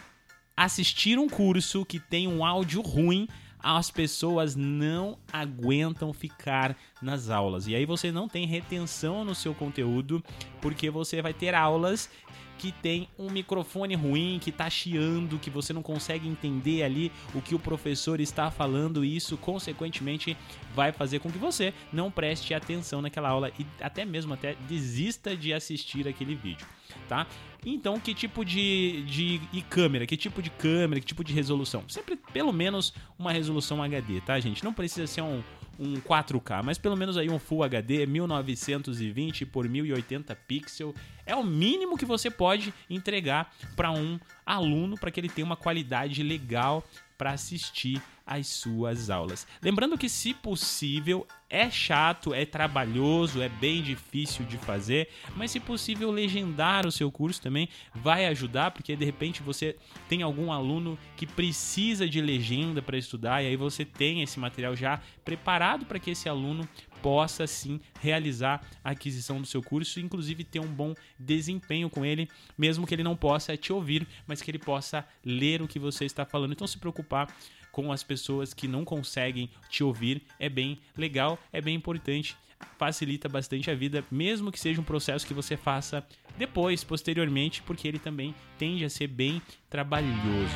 assistir 0.57 1.17
um 1.17 1.29
curso 1.29 1.85
que 1.85 1.99
tem 1.99 2.27
um 2.27 2.43
áudio 2.43 2.81
ruim 2.81 3.27
as 3.65 3.89
pessoas 3.89 4.55
não 4.55 5.17
aguentam 5.33 6.13
ficar 6.13 6.77
nas 7.01 7.31
aulas. 7.31 7.65
E 7.65 7.73
aí 7.73 7.83
você 7.83 8.11
não 8.11 8.27
tem 8.27 8.45
retenção 8.45 9.25
no 9.25 9.33
seu 9.33 9.55
conteúdo, 9.55 10.23
porque 10.61 10.87
você 10.91 11.19
vai 11.19 11.33
ter 11.33 11.55
aulas 11.55 12.07
que 12.57 12.71
tem 12.71 13.07
um 13.17 13.29
microfone 13.29 13.95
ruim, 13.95 14.39
que 14.41 14.51
tá 14.51 14.69
chiando, 14.69 15.39
que 15.39 15.49
você 15.49 15.73
não 15.73 15.81
consegue 15.81 16.27
entender 16.27 16.83
ali 16.83 17.11
o 17.33 17.41
que 17.41 17.55
o 17.55 17.59
professor 17.59 18.19
está 18.19 18.49
falando, 18.49 19.03
e 19.03 19.15
isso 19.15 19.37
consequentemente 19.37 20.37
vai 20.73 20.91
fazer 20.91 21.19
com 21.19 21.31
que 21.31 21.37
você 21.37 21.73
não 21.91 22.11
preste 22.11 22.53
atenção 22.53 23.01
naquela 23.01 23.29
aula 23.29 23.51
e 23.59 23.65
até 23.81 24.05
mesmo 24.05 24.33
até 24.33 24.55
desista 24.67 25.35
de 25.35 25.53
assistir 25.53 26.07
aquele 26.07 26.35
vídeo, 26.35 26.65
tá? 27.07 27.27
Então, 27.65 27.99
que 27.99 28.13
tipo 28.13 28.45
de, 28.45 29.03
de 29.07 29.41
e 29.51 29.61
câmera? 29.61 30.05
Que 30.05 30.15
tipo 30.15 30.39
de 30.41 30.51
câmera? 30.51 30.99
Que 30.99 31.07
tipo 31.07 31.23
de 31.23 31.33
resolução? 31.33 31.83
Sempre 31.87 32.15
pelo 32.31 32.53
menos 32.53 32.93
uma 33.17 33.31
resolução 33.31 33.81
HD, 33.81 34.21
tá, 34.21 34.39
gente? 34.39 34.63
Não 34.63 34.71
precisa 34.71 35.07
ser 35.07 35.21
um 35.21 35.41
um 35.79 35.95
4K, 35.95 36.63
mas 36.63 36.77
pelo 36.77 36.95
menos 36.95 37.17
aí 37.17 37.29
um 37.29 37.39
Full 37.39 37.63
HD 37.63 38.05
1920 38.05 39.45
por 39.45 39.67
1080 39.67 40.35
pixel. 40.47 40.93
É 41.25 41.35
o 41.35 41.43
mínimo 41.43 41.97
que 41.97 42.05
você 42.05 42.29
pode 42.29 42.73
entregar 42.89 43.53
para 43.75 43.91
um 43.91 44.19
aluno 44.45 44.97
para 44.97 45.11
que 45.11 45.19
ele 45.19 45.29
tenha 45.29 45.45
uma 45.45 45.55
qualidade 45.55 46.21
legal 46.23 46.83
para 47.17 47.31
assistir 47.31 48.01
às 48.25 48.47
suas 48.47 49.09
aulas. 49.09 49.45
Lembrando 49.61 49.97
que, 49.97 50.09
se 50.09 50.33
possível, 50.33 51.27
é 51.49 51.69
chato, 51.69 52.33
é 52.33 52.45
trabalhoso, 52.45 53.41
é 53.41 53.47
bem 53.47 53.81
difícil 53.81 54.45
de 54.45 54.57
fazer, 54.57 55.09
mas 55.35 55.51
se 55.51 55.59
possível, 55.59 56.09
legendar 56.09 56.87
o 56.87 56.91
seu 56.91 57.11
curso 57.11 57.41
também 57.41 57.69
vai 57.93 58.25
ajudar, 58.25 58.71
porque 58.71 58.95
de 58.95 59.05
repente 59.05 59.43
você 59.43 59.75
tem 60.09 60.21
algum 60.23 60.51
aluno 60.51 60.97
que 61.15 61.27
precisa 61.27 62.09
de 62.09 62.19
legenda 62.19 62.81
para 62.81 62.97
estudar 62.97 63.43
e 63.43 63.47
aí 63.47 63.55
você 63.55 63.85
tem 63.85 64.21
esse 64.21 64.39
material 64.39 64.75
já 64.75 64.99
preparado 65.23 65.85
para 65.85 65.99
que 65.99 66.11
esse 66.11 66.27
aluno 66.27 66.67
possa 67.01 67.45
sim 67.45 67.79
realizar 68.01 68.61
a 68.83 68.89
aquisição 68.89 69.39
do 69.39 69.45
seu 69.45 69.61
curso 69.61 69.99
inclusive 69.99 70.43
ter 70.43 70.59
um 70.59 70.67
bom 70.67 70.95
desempenho 71.19 71.89
com 71.89 72.03
ele, 72.03 72.27
mesmo 72.57 72.87
que 72.87 72.95
ele 72.95 73.03
não 73.03 73.15
possa 73.15 73.55
te 73.55 73.71
ouvir, 73.71 74.07
mas 74.25 74.41
que 74.41 74.49
ele 74.49 74.57
possa 74.57 75.07
ler 75.23 75.61
o 75.61 75.67
que 75.67 75.77
você 75.77 76.05
está 76.05 76.25
falando. 76.25 76.53
Então 76.53 76.65
se 76.65 76.79
preocupar 76.79 77.27
com 77.75 77.91
as 77.91 78.03
pessoas 78.03 78.53
que 78.53 78.69
não 78.69 78.85
conseguem 78.85 79.49
te 79.67 79.83
ouvir 79.83 80.21
é 80.39 80.47
bem 80.47 80.79
legal, 80.95 81.37
é 81.51 81.59
bem 81.59 81.75
importante 81.75 82.37
facilita 82.77 83.27
bastante 83.27 83.69
a 83.69 83.75
vida, 83.75 84.01
mesmo 84.09 84.49
que 84.49 84.57
seja 84.57 84.79
um 84.79 84.83
processo 84.83 85.27
que 85.27 85.33
você 85.33 85.57
faça 85.57 86.01
depois, 86.37 86.85
posteriormente, 86.85 87.61
porque 87.63 87.85
ele 87.85 87.99
também 87.99 88.33
tende 88.57 88.85
a 88.85 88.89
ser 88.89 89.07
bem 89.07 89.41
trabalhoso. 89.69 90.55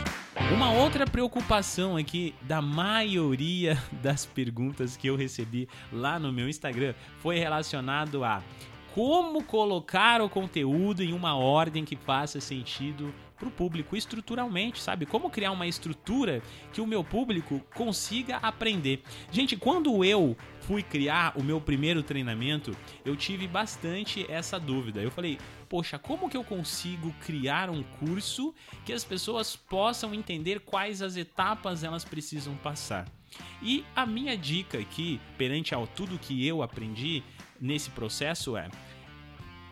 Uma 0.53 0.71
outra 0.71 1.05
preocupação 1.05 1.97
aqui 1.97 2.33
da 2.43 2.61
maioria 2.61 3.77
das 4.01 4.25
perguntas 4.25 4.95
que 4.95 5.07
eu 5.07 5.17
recebi 5.17 5.67
lá 5.91 6.17
no 6.17 6.31
meu 6.31 6.47
Instagram 6.47 6.93
foi 7.17 7.37
relacionado 7.37 8.23
a 8.23 8.41
como 8.95 9.43
colocar 9.43 10.21
o 10.21 10.29
conteúdo 10.29 11.03
em 11.03 11.11
uma 11.11 11.35
ordem 11.35 11.83
que 11.83 11.97
faça 11.97 12.39
sentido 12.39 13.13
para 13.39 13.47
o 13.47 13.51
público 13.51 13.95
estruturalmente, 13.95 14.81
sabe? 14.81 15.05
Como 15.05 15.29
criar 15.29 15.51
uma 15.51 15.65
estrutura 15.65 16.43
que 16.73 16.81
o 16.81 16.85
meu 16.85 17.03
público 17.03 17.61
consiga 17.73 18.37
aprender. 18.37 19.01
Gente, 19.31 19.55
quando 19.55 20.03
eu 20.03 20.37
fui 20.59 20.83
criar 20.83 21.33
o 21.37 21.43
meu 21.43 21.61
primeiro 21.61 22.03
treinamento, 22.03 22.75
eu 23.05 23.15
tive 23.15 23.47
bastante 23.47 24.29
essa 24.29 24.59
dúvida. 24.59 25.01
Eu 25.01 25.09
falei, 25.09 25.39
poxa, 25.69 25.97
como 25.97 26.29
que 26.29 26.35
eu 26.35 26.43
consigo 26.43 27.11
criar 27.25 27.69
um 27.69 27.81
curso 27.81 28.53
que 28.85 28.91
as 28.91 29.05
pessoas 29.05 29.55
possam 29.55 30.13
entender 30.13 30.59
quais 30.59 31.01
as 31.01 31.15
etapas 31.15 31.83
elas 31.83 32.03
precisam 32.03 32.55
passar? 32.57 33.07
E 33.61 33.85
a 33.95 34.05
minha 34.05 34.37
dica 34.37 34.77
aqui, 34.77 35.21
perante 35.37 35.73
ao 35.73 35.87
tudo 35.87 36.19
que 36.19 36.45
eu 36.45 36.61
aprendi 36.61 37.23
nesse 37.61 37.89
processo 37.89 38.57
é 38.57 38.69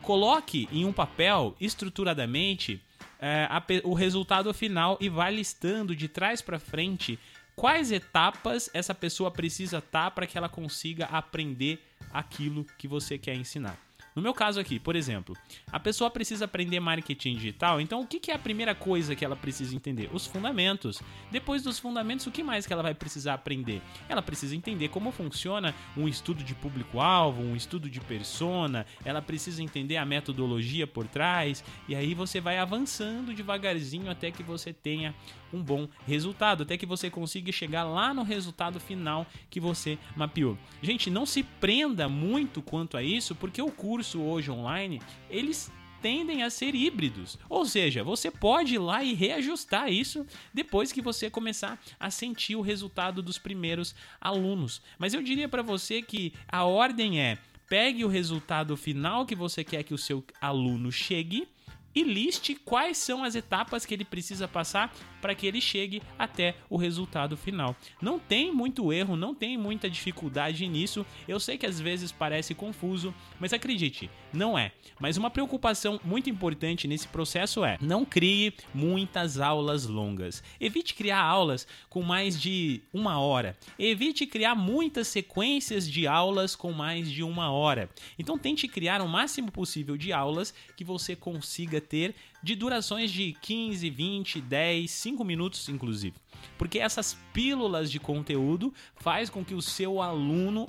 coloque 0.07 0.69
em 0.71 0.85
um 0.85 0.93
papel 0.93 1.53
estruturadamente 1.59 2.81
é, 3.19 3.47
a, 3.49 3.63
o 3.83 3.93
resultado 3.93 4.53
final 4.53 4.97
e 5.01 5.09
vai 5.09 5.33
listando 5.33 5.95
de 5.95 6.07
trás 6.07 6.41
para 6.41 6.59
frente 6.59 7.19
quais 7.55 7.91
etapas 7.91 8.69
essa 8.73 8.93
pessoa 8.93 9.31
precisa 9.31 9.79
estar 9.79 10.05
tá 10.05 10.11
para 10.11 10.27
que 10.27 10.37
ela 10.37 10.49
consiga 10.49 11.05
aprender 11.05 11.83
aquilo 12.13 12.65
que 12.77 12.87
você 12.87 13.17
quer 13.17 13.35
ensinar. 13.35 13.86
No 14.17 14.23
meu 14.23 14.33
caso 14.33 14.59
aqui, 14.59 14.79
por 14.79 14.95
exemplo, 14.95 15.37
a 15.71 15.79
pessoa 15.79 16.09
precisa 16.09 16.45
aprender 16.45 16.79
marketing 16.79 17.35
digital, 17.35 17.79
então 17.79 18.01
o 18.01 18.07
que 18.07 18.31
é 18.31 18.33
a 18.33 18.39
primeira 18.39 18.73
coisa 18.73 19.15
que 19.15 19.23
ela 19.23 19.35
precisa 19.35 19.75
entender? 19.75 20.09
Os 20.11 20.25
fundamentos. 20.25 20.99
Depois 21.29 21.61
dos 21.61 21.77
fundamentos, 21.77 22.25
o 22.25 22.31
que 22.31 22.41
mais 22.41 22.65
que 22.65 22.73
ela 22.73 22.81
vai 22.81 22.95
precisar 22.95 23.35
aprender? 23.35 23.79
Ela 24.09 24.23
precisa 24.23 24.55
entender 24.55 24.87
como 24.87 25.11
funciona 25.11 25.75
um 25.95 26.07
estudo 26.07 26.43
de 26.43 26.55
público-alvo, 26.55 27.43
um 27.43 27.55
estudo 27.55 27.87
de 27.87 28.01
persona, 28.01 28.87
ela 29.05 29.21
precisa 29.21 29.61
entender 29.61 29.97
a 29.97 30.05
metodologia 30.05 30.87
por 30.87 31.07
trás, 31.07 31.63
e 31.87 31.95
aí 31.95 32.15
você 32.15 32.41
vai 32.41 32.57
avançando 32.57 33.35
devagarzinho 33.35 34.09
até 34.09 34.31
que 34.31 34.41
você 34.41 34.73
tenha 34.73 35.13
um 35.53 35.61
bom 35.61 35.87
resultado, 36.05 36.63
até 36.63 36.77
que 36.77 36.85
você 36.85 37.09
consiga 37.09 37.51
chegar 37.51 37.83
lá 37.83 38.13
no 38.13 38.23
resultado 38.23 38.79
final 38.79 39.25
que 39.49 39.59
você 39.59 39.97
mapeou. 40.15 40.57
Gente, 40.81 41.09
não 41.09 41.25
se 41.25 41.43
prenda 41.43 42.09
muito 42.09 42.61
quanto 42.61 42.97
a 42.97 43.03
isso, 43.03 43.35
porque 43.35 43.61
o 43.61 43.71
curso 44.07 44.21
hoje 44.21 44.49
online, 44.49 45.01
eles 45.29 45.71
tendem 46.01 46.43
a 46.43 46.49
ser 46.49 46.73
híbridos. 46.75 47.37
Ou 47.49 47.65
seja, 47.65 48.03
você 48.03 48.31
pode 48.31 48.75
ir 48.75 48.79
lá 48.79 49.03
e 49.03 49.13
reajustar 49.13 49.91
isso 49.91 50.25
depois 50.53 50.91
que 50.91 51.01
você 51.01 51.29
começar 51.29 51.81
a 51.99 52.09
sentir 52.09 52.55
o 52.55 52.61
resultado 52.61 53.21
dos 53.21 53.37
primeiros 53.37 53.93
alunos. 54.21 54.81
Mas 54.97 55.13
eu 55.13 55.21
diria 55.21 55.49
para 55.49 55.61
você 55.61 56.01
que 56.01 56.33
a 56.47 56.63
ordem 56.63 57.19
é: 57.19 57.37
pegue 57.67 58.05
o 58.05 58.09
resultado 58.09 58.77
final 58.77 59.25
que 59.25 59.35
você 59.35 59.63
quer 59.63 59.83
que 59.83 59.93
o 59.93 59.97
seu 59.97 60.23
aluno 60.39 60.91
chegue 60.91 61.47
e 61.93 62.03
liste 62.03 62.53
quais 62.53 62.97
são 62.97 63.23
as 63.23 63.35
etapas 63.35 63.85
que 63.85 63.93
ele 63.93 64.05
precisa 64.05 64.47
passar 64.47 64.95
para 65.21 65.35
que 65.35 65.47
ele 65.47 65.61
chegue 65.61 66.01
até 66.17 66.55
o 66.69 66.77
resultado 66.77 67.35
final. 67.35 67.75
Não 68.01 68.19
tem 68.19 68.53
muito 68.53 68.91
erro, 68.91 69.15
não 69.15 69.33
tem 69.33 69.57
muita 69.57 69.89
dificuldade 69.89 70.67
nisso. 70.67 71.05
Eu 71.27 71.39
sei 71.39 71.57
que 71.57 71.65
às 71.65 71.79
vezes 71.79 72.11
parece 72.11 72.53
confuso, 72.53 73.13
mas 73.39 73.53
acredite, 73.53 74.09
não 74.33 74.57
é. 74.57 74.71
Mas 74.99 75.17
uma 75.17 75.29
preocupação 75.29 75.99
muito 76.03 76.29
importante 76.29 76.87
nesse 76.87 77.07
processo 77.07 77.63
é: 77.63 77.77
não 77.81 78.03
crie 78.03 78.53
muitas 78.73 79.39
aulas 79.39 79.85
longas. 79.85 80.43
Evite 80.59 80.93
criar 80.93 81.21
aulas 81.21 81.67
com 81.89 82.01
mais 82.01 82.39
de 82.39 82.81
uma 82.93 83.19
hora. 83.19 83.57
Evite 83.77 84.25
criar 84.25 84.55
muitas 84.55 85.07
sequências 85.07 85.89
de 85.89 86.07
aulas 86.07 86.55
com 86.55 86.71
mais 86.71 87.09
de 87.09 87.23
uma 87.23 87.51
hora. 87.51 87.89
Então 88.17 88.37
tente 88.37 88.67
criar 88.67 89.01
o 89.01 89.07
máximo 89.07 89.51
possível 89.51 89.97
de 89.97 90.11
aulas 90.11 90.53
que 90.75 90.83
você 90.83 91.15
consiga 91.15 91.79
ter 91.79 92.15
de 92.41 92.55
durações 92.55 93.11
de 93.11 93.33
15, 93.41 93.89
20, 93.89 94.41
10, 94.41 94.89
5 94.89 95.23
minutos 95.23 95.67
inclusive. 95.69 96.15
Porque 96.57 96.79
essas 96.79 97.17
pílulas 97.33 97.91
de 97.91 97.99
conteúdo 97.99 98.73
faz 98.95 99.29
com 99.29 99.43
que 99.43 99.53
o 99.53 99.61
seu 99.61 100.01
aluno 100.01 100.67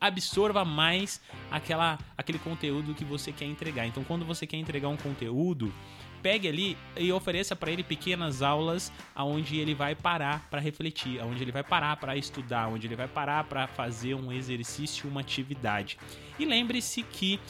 absorva 0.00 0.64
mais 0.64 1.20
aquela, 1.50 1.98
aquele 2.16 2.38
conteúdo 2.38 2.94
que 2.94 3.04
você 3.04 3.32
quer 3.32 3.46
entregar. 3.46 3.86
Então, 3.86 4.04
quando 4.04 4.24
você 4.24 4.46
quer 4.46 4.56
entregar 4.56 4.88
um 4.88 4.96
conteúdo, 4.96 5.72
pegue 6.22 6.48
ali 6.48 6.76
e 6.96 7.12
ofereça 7.12 7.56
para 7.56 7.70
ele 7.70 7.82
pequenas 7.82 8.42
aulas 8.42 8.92
aonde 9.14 9.56
ele 9.56 9.74
vai 9.74 9.94
parar 9.94 10.48
para 10.48 10.60
refletir, 10.60 11.20
aonde 11.20 11.42
ele 11.42 11.52
vai 11.52 11.64
parar 11.64 11.96
para 11.96 12.16
estudar, 12.16 12.68
onde 12.68 12.86
ele 12.86 12.96
vai 12.96 13.08
parar 13.08 13.44
para 13.44 13.66
fazer 13.66 14.14
um 14.14 14.30
exercício, 14.30 15.08
uma 15.08 15.20
atividade. 15.20 15.98
E 16.38 16.44
lembre-se 16.44 17.02
que 17.02 17.40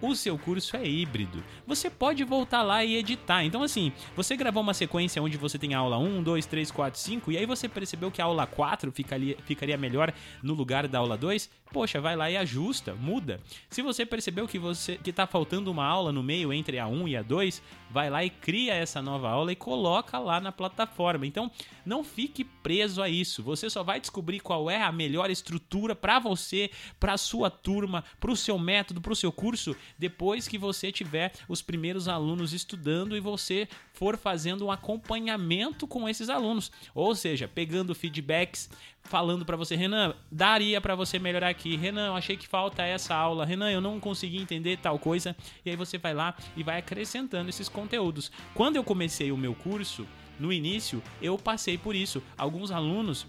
o 0.00 0.14
seu 0.14 0.38
curso 0.38 0.76
é 0.76 0.86
híbrido. 0.86 1.42
Você 1.66 1.90
pode 1.90 2.24
voltar 2.24 2.62
lá 2.62 2.84
e 2.84 2.96
editar. 2.96 3.44
Então, 3.44 3.62
assim, 3.62 3.92
você 4.16 4.36
gravou 4.36 4.62
uma 4.62 4.74
sequência 4.74 5.22
onde 5.22 5.36
você 5.36 5.58
tem 5.58 5.74
aula 5.74 5.98
1, 5.98 6.22
2, 6.22 6.46
3, 6.46 6.70
4, 6.70 7.00
5, 7.00 7.32
e 7.32 7.38
aí 7.38 7.46
você 7.46 7.68
percebeu 7.68 8.10
que 8.10 8.20
a 8.20 8.24
aula 8.24 8.46
4 8.46 8.90
ficaria, 8.92 9.36
ficaria 9.44 9.76
melhor 9.76 10.12
no 10.42 10.54
lugar 10.54 10.86
da 10.88 10.98
aula 10.98 11.16
2, 11.16 11.50
poxa, 11.72 12.00
vai 12.00 12.16
lá 12.16 12.30
e 12.30 12.36
ajusta, 12.36 12.94
muda. 12.94 13.40
Se 13.68 13.82
você 13.82 14.04
percebeu 14.06 14.46
que 14.46 14.58
você 14.58 14.96
que 14.96 15.12
tá 15.12 15.26
faltando 15.26 15.70
uma 15.70 15.84
aula 15.84 16.12
no 16.12 16.22
meio 16.22 16.52
entre 16.52 16.78
a 16.78 16.86
1 16.86 17.08
e 17.08 17.16
a 17.16 17.22
2, 17.22 17.62
vai 17.90 18.10
lá 18.10 18.24
e 18.24 18.30
cria 18.30 18.74
essa 18.74 19.00
nova 19.02 19.28
aula 19.28 19.52
e 19.52 19.56
coloca 19.56 20.18
lá 20.18 20.40
na 20.40 20.52
plataforma. 20.52 21.26
Então, 21.26 21.50
não 21.84 22.04
fique 22.04 22.44
preso 22.44 23.02
a 23.02 23.08
isso. 23.08 23.42
Você 23.42 23.68
só 23.70 23.82
vai 23.82 24.00
descobrir 24.00 24.40
qual 24.40 24.70
é 24.70 24.82
a 24.82 24.92
melhor 24.92 25.30
estrutura 25.30 25.94
para 25.94 26.18
você, 26.18 26.70
para 26.98 27.16
sua 27.16 27.50
turma, 27.50 28.04
para 28.20 28.30
o 28.30 28.36
seu 28.36 28.58
método, 28.58 29.00
para 29.00 29.12
o 29.12 29.16
seu 29.16 29.32
curso 29.32 29.76
depois 29.98 30.48
que 30.48 30.58
você 30.58 30.90
tiver 30.90 31.32
os 31.48 31.62
primeiros 31.62 32.08
alunos 32.08 32.52
estudando 32.52 33.16
e 33.16 33.20
você 33.20 33.68
for 33.92 34.16
fazendo 34.16 34.66
um 34.66 34.70
acompanhamento 34.70 35.86
com 35.86 36.08
esses 36.08 36.28
alunos. 36.28 36.70
Ou 36.94 37.14
seja, 37.14 37.48
pegando 37.48 37.94
feedbacks, 37.94 38.68
falando 39.02 39.44
para 39.44 39.56
você, 39.56 39.76
Renan, 39.76 40.14
daria 40.30 40.80
para 40.80 40.94
você 40.94 41.18
melhorar 41.18 41.48
aqui. 41.48 41.76
Renan, 41.76 42.08
eu 42.08 42.16
achei 42.16 42.36
que 42.36 42.46
falta 42.46 42.82
essa 42.82 43.14
aula. 43.14 43.44
Renan, 43.44 43.70
eu 43.70 43.80
não 43.80 43.98
consegui 43.98 44.38
entender 44.38 44.78
tal 44.78 44.98
coisa. 44.98 45.36
E 45.64 45.70
aí 45.70 45.76
você 45.76 45.98
vai 45.98 46.14
lá 46.14 46.36
e 46.56 46.62
vai 46.62 46.78
acrescentando 46.78 47.48
esses 47.48 47.68
conteúdos. 47.68 48.30
Quando 48.54 48.76
eu 48.76 48.84
comecei 48.84 49.32
o 49.32 49.36
meu 49.36 49.54
curso, 49.54 50.06
no 50.38 50.52
início, 50.52 51.02
eu 51.20 51.36
passei 51.36 51.76
por 51.76 51.94
isso. 51.94 52.22
Alguns 52.36 52.70
alunos 52.70 53.26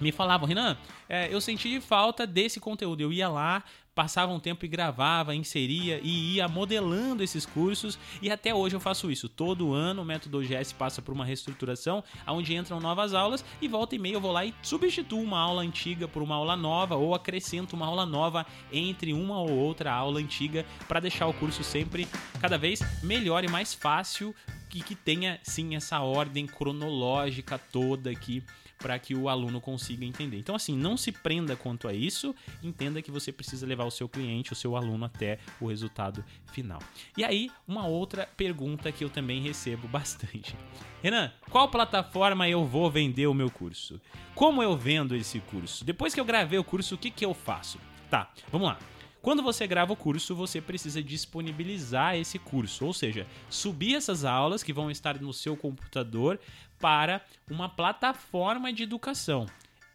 me 0.00 0.10
falavam, 0.10 0.48
Renan, 0.48 0.76
é, 1.08 1.32
eu 1.32 1.40
senti 1.40 1.80
falta 1.80 2.26
desse 2.26 2.58
conteúdo. 2.58 3.00
Eu 3.00 3.12
ia 3.12 3.28
lá, 3.28 3.62
passava 3.94 4.32
um 4.32 4.40
tempo 4.40 4.64
e 4.64 4.68
gravava, 4.68 5.34
inseria 5.34 6.00
e 6.02 6.34
ia 6.34 6.48
modelando 6.48 7.22
esses 7.22 7.44
cursos 7.44 7.98
e 8.20 8.30
até 8.30 8.54
hoje 8.54 8.76
eu 8.76 8.80
faço 8.80 9.10
isso. 9.10 9.28
Todo 9.28 9.72
ano 9.72 10.02
o 10.02 10.04
método 10.04 10.38
OGS 10.38 10.72
passa 10.72 11.02
por 11.02 11.12
uma 11.12 11.24
reestruturação, 11.24 12.02
onde 12.26 12.54
entram 12.54 12.80
novas 12.80 13.14
aulas 13.14 13.44
e 13.60 13.68
volta 13.68 13.94
e 13.94 13.98
meia 13.98 14.14
eu 14.14 14.20
vou 14.20 14.32
lá 14.32 14.44
e 14.44 14.54
substituo 14.62 15.20
uma 15.20 15.38
aula 15.38 15.62
antiga 15.62 16.08
por 16.08 16.22
uma 16.22 16.34
aula 16.34 16.56
nova 16.56 16.96
ou 16.96 17.14
acrescento 17.14 17.74
uma 17.74 17.86
aula 17.86 18.06
nova 18.06 18.46
entre 18.72 19.12
uma 19.12 19.38
ou 19.38 19.50
outra 19.50 19.92
aula 19.92 20.20
antiga 20.20 20.64
para 20.88 21.00
deixar 21.00 21.26
o 21.26 21.34
curso 21.34 21.62
sempre 21.62 22.08
cada 22.40 22.56
vez 22.56 22.80
melhor 23.02 23.44
e 23.44 23.48
mais 23.48 23.74
fácil 23.74 24.34
e 24.74 24.82
que 24.82 24.94
tenha 24.94 25.38
sim 25.42 25.76
essa 25.76 26.00
ordem 26.00 26.46
cronológica 26.46 27.58
toda 27.58 28.10
aqui 28.10 28.42
para 28.82 28.98
que 28.98 29.14
o 29.14 29.28
aluno 29.28 29.60
consiga 29.60 30.04
entender. 30.04 30.38
Então, 30.38 30.56
assim, 30.56 30.76
não 30.76 30.96
se 30.96 31.12
prenda 31.12 31.54
quanto 31.54 31.86
a 31.86 31.94
isso, 31.94 32.34
entenda 32.62 33.00
que 33.00 33.10
você 33.10 33.30
precisa 33.30 33.64
levar 33.64 33.84
o 33.84 33.90
seu 33.90 34.08
cliente, 34.08 34.52
o 34.52 34.56
seu 34.56 34.76
aluno 34.76 35.04
até 35.04 35.38
o 35.60 35.68
resultado 35.68 36.24
final. 36.52 36.80
E 37.16 37.24
aí, 37.24 37.48
uma 37.66 37.86
outra 37.86 38.28
pergunta 38.36 38.90
que 38.90 39.04
eu 39.04 39.08
também 39.08 39.40
recebo 39.40 39.86
bastante. 39.88 40.56
Renan, 41.02 41.32
qual 41.48 41.68
plataforma 41.68 42.48
eu 42.48 42.64
vou 42.64 42.90
vender 42.90 43.28
o 43.28 43.34
meu 43.34 43.50
curso? 43.50 44.00
Como 44.34 44.62
eu 44.62 44.76
vendo 44.76 45.14
esse 45.14 45.38
curso? 45.40 45.84
Depois 45.84 46.12
que 46.12 46.20
eu 46.20 46.24
gravei 46.24 46.58
o 46.58 46.64
curso, 46.64 46.96
o 46.96 46.98
que, 46.98 47.10
que 47.10 47.24
eu 47.24 47.32
faço? 47.32 47.78
Tá, 48.10 48.30
vamos 48.50 48.68
lá. 48.68 48.78
Quando 49.22 49.40
você 49.40 49.68
grava 49.68 49.92
o 49.92 49.96
curso, 49.96 50.34
você 50.34 50.60
precisa 50.60 51.00
disponibilizar 51.00 52.16
esse 52.16 52.40
curso, 52.40 52.84
ou 52.84 52.92
seja, 52.92 53.24
subir 53.48 53.94
essas 53.94 54.24
aulas 54.24 54.64
que 54.64 54.72
vão 54.72 54.90
estar 54.90 55.20
no 55.20 55.32
seu 55.32 55.56
computador 55.56 56.40
para 56.82 57.24
uma 57.48 57.68
plataforma 57.68 58.72
de 58.72 58.82
educação. 58.82 59.46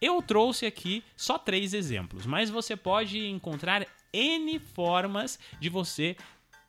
Eu 0.02 0.22
trouxe 0.22 0.66
aqui 0.66 1.04
só 1.18 1.38
três 1.38 1.74
exemplos, 1.74 2.26
mas 2.26 2.50
você 2.50 2.78
pode 2.78 3.28
encontrar 3.28 3.86
N 4.14 4.58
formas 4.58 5.38
de 5.60 5.68
você 5.68 6.16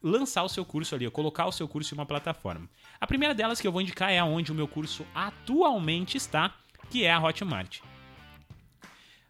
lançar 0.02 0.42
o 0.42 0.48
seu 0.48 0.64
curso 0.64 0.94
ali, 0.94 1.08
colocar 1.10 1.46
o 1.46 1.52
seu 1.52 1.68
curso 1.68 1.94
em 1.94 1.98
uma 1.98 2.06
plataforma. 2.06 2.68
A 3.00 3.06
primeira 3.06 3.34
delas 3.34 3.60
que 3.60 3.66
eu 3.66 3.72
vou 3.72 3.80
indicar 3.80 4.10
é 4.10 4.22
onde 4.22 4.50
o 4.50 4.54
meu 4.54 4.66
curso 4.66 5.06
atualmente 5.14 6.16
está, 6.16 6.52
que 6.90 7.04
é 7.04 7.12
a 7.12 7.22
Hotmart. 7.22 7.80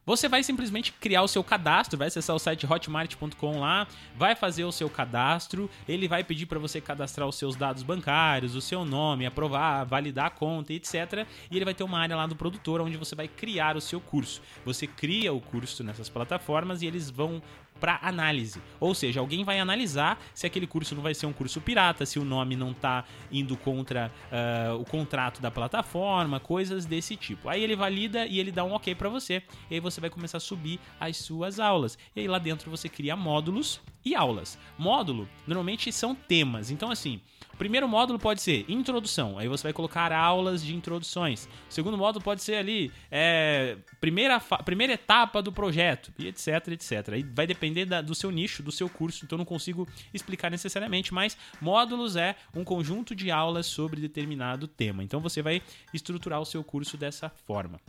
Você 0.08 0.26
vai 0.26 0.42
simplesmente 0.42 0.90
criar 0.90 1.20
o 1.20 1.28
seu 1.28 1.44
cadastro, 1.44 1.98
vai 1.98 2.08
acessar 2.08 2.34
o 2.34 2.38
site 2.38 2.64
hotmart.com 2.64 3.60
lá, 3.60 3.86
vai 4.16 4.34
fazer 4.34 4.64
o 4.64 4.72
seu 4.72 4.88
cadastro, 4.88 5.68
ele 5.86 6.08
vai 6.08 6.24
pedir 6.24 6.46
para 6.46 6.58
você 6.58 6.80
cadastrar 6.80 7.28
os 7.28 7.36
seus 7.36 7.54
dados 7.54 7.82
bancários, 7.82 8.54
o 8.54 8.60
seu 8.62 8.86
nome, 8.86 9.26
aprovar, 9.26 9.84
validar 9.84 10.24
a 10.24 10.30
conta, 10.30 10.72
etc. 10.72 11.26
E 11.50 11.56
ele 11.56 11.64
vai 11.66 11.74
ter 11.74 11.84
uma 11.84 11.98
área 11.98 12.16
lá 12.16 12.26
do 12.26 12.34
produtor 12.34 12.80
onde 12.80 12.96
você 12.96 13.14
vai 13.14 13.28
criar 13.28 13.76
o 13.76 13.82
seu 13.82 14.00
curso. 14.00 14.40
Você 14.64 14.86
cria 14.86 15.30
o 15.30 15.42
curso 15.42 15.84
nessas 15.84 16.08
plataformas 16.08 16.80
e 16.80 16.86
eles 16.86 17.10
vão 17.10 17.42
para 17.80 17.98
análise. 18.02 18.60
Ou 18.80 18.94
seja, 18.94 19.20
alguém 19.20 19.44
vai 19.44 19.58
analisar 19.58 20.20
se 20.34 20.46
aquele 20.46 20.66
curso 20.66 20.94
não 20.94 21.02
vai 21.02 21.14
ser 21.14 21.26
um 21.26 21.32
curso 21.32 21.60
pirata, 21.60 22.04
se 22.04 22.18
o 22.18 22.24
nome 22.24 22.56
não 22.56 22.72
está 22.72 23.04
indo 23.30 23.56
contra 23.56 24.12
uh, 24.30 24.80
o 24.80 24.84
contrato 24.84 25.40
da 25.40 25.50
plataforma, 25.50 26.40
coisas 26.40 26.86
desse 26.86 27.16
tipo. 27.16 27.48
Aí 27.48 27.62
ele 27.62 27.76
valida 27.76 28.26
e 28.26 28.38
ele 28.38 28.52
dá 28.52 28.64
um 28.64 28.72
ok 28.72 28.94
para 28.94 29.08
você. 29.08 29.42
E 29.70 29.74
aí 29.74 29.80
você 29.80 30.00
vai 30.00 30.10
começar 30.10 30.38
a 30.38 30.40
subir 30.40 30.80
as 30.98 31.16
suas 31.16 31.60
aulas. 31.60 31.98
E 32.14 32.20
aí 32.20 32.28
lá 32.28 32.38
dentro 32.38 32.70
você 32.70 32.88
cria 32.88 33.16
módulos 33.16 33.80
e 34.04 34.14
aulas. 34.14 34.58
Módulo 34.76 35.28
normalmente 35.46 35.92
são 35.92 36.14
temas. 36.14 36.70
Então 36.70 36.90
assim, 36.90 37.20
Primeiro 37.58 37.88
módulo 37.88 38.20
pode 38.20 38.40
ser 38.40 38.64
introdução, 38.68 39.36
aí 39.36 39.48
você 39.48 39.64
vai 39.64 39.72
colocar 39.72 40.12
aulas 40.12 40.64
de 40.64 40.76
introduções. 40.76 41.48
O 41.68 41.74
segundo 41.74 41.98
módulo 41.98 42.24
pode 42.24 42.40
ser 42.40 42.54
ali, 42.54 42.92
é, 43.10 43.76
primeira, 44.00 44.38
primeira 44.64 44.92
etapa 44.92 45.42
do 45.42 45.50
projeto, 45.50 46.12
e 46.16 46.28
etc, 46.28 46.68
etc. 46.68 47.08
Aí 47.14 47.24
vai 47.24 47.48
depender 47.48 47.67
da, 47.72 48.00
do 48.00 48.14
seu 48.14 48.30
nicho, 48.30 48.62
do 48.62 48.72
seu 48.72 48.88
curso, 48.88 49.24
então 49.24 49.38
não 49.38 49.44
consigo 49.44 49.86
explicar 50.12 50.50
necessariamente, 50.50 51.12
mas 51.12 51.36
módulos 51.60 52.16
é 52.16 52.36
um 52.54 52.64
conjunto 52.64 53.14
de 53.14 53.30
aulas 53.30 53.66
sobre 53.66 54.00
determinado 54.00 54.66
tema. 54.66 55.02
Então 55.02 55.20
você 55.20 55.42
vai 55.42 55.62
estruturar 55.92 56.40
o 56.40 56.44
seu 56.44 56.62
curso 56.64 56.96
dessa 56.96 57.28
forma. 57.28 57.80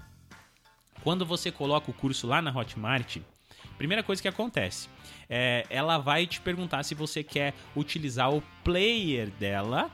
Quando 1.04 1.26
você 1.26 1.52
coloca 1.52 1.90
o 1.90 1.94
curso 1.94 2.28
lá 2.28 2.42
na 2.42 2.56
Hotmart, 2.56 3.18
primeira 3.78 4.04
coisa 4.04 4.22
que 4.22 4.28
acontece, 4.28 4.90
é, 5.30 5.66
ela 5.70 5.98
vai 5.98 6.28
te 6.28 6.42
perguntar 6.42 6.84
se 6.84 6.94
você 6.94 7.24
quer 7.24 7.54
utilizar 7.76 8.34
o 8.34 8.44
player 8.64 9.30
dela 9.32 9.90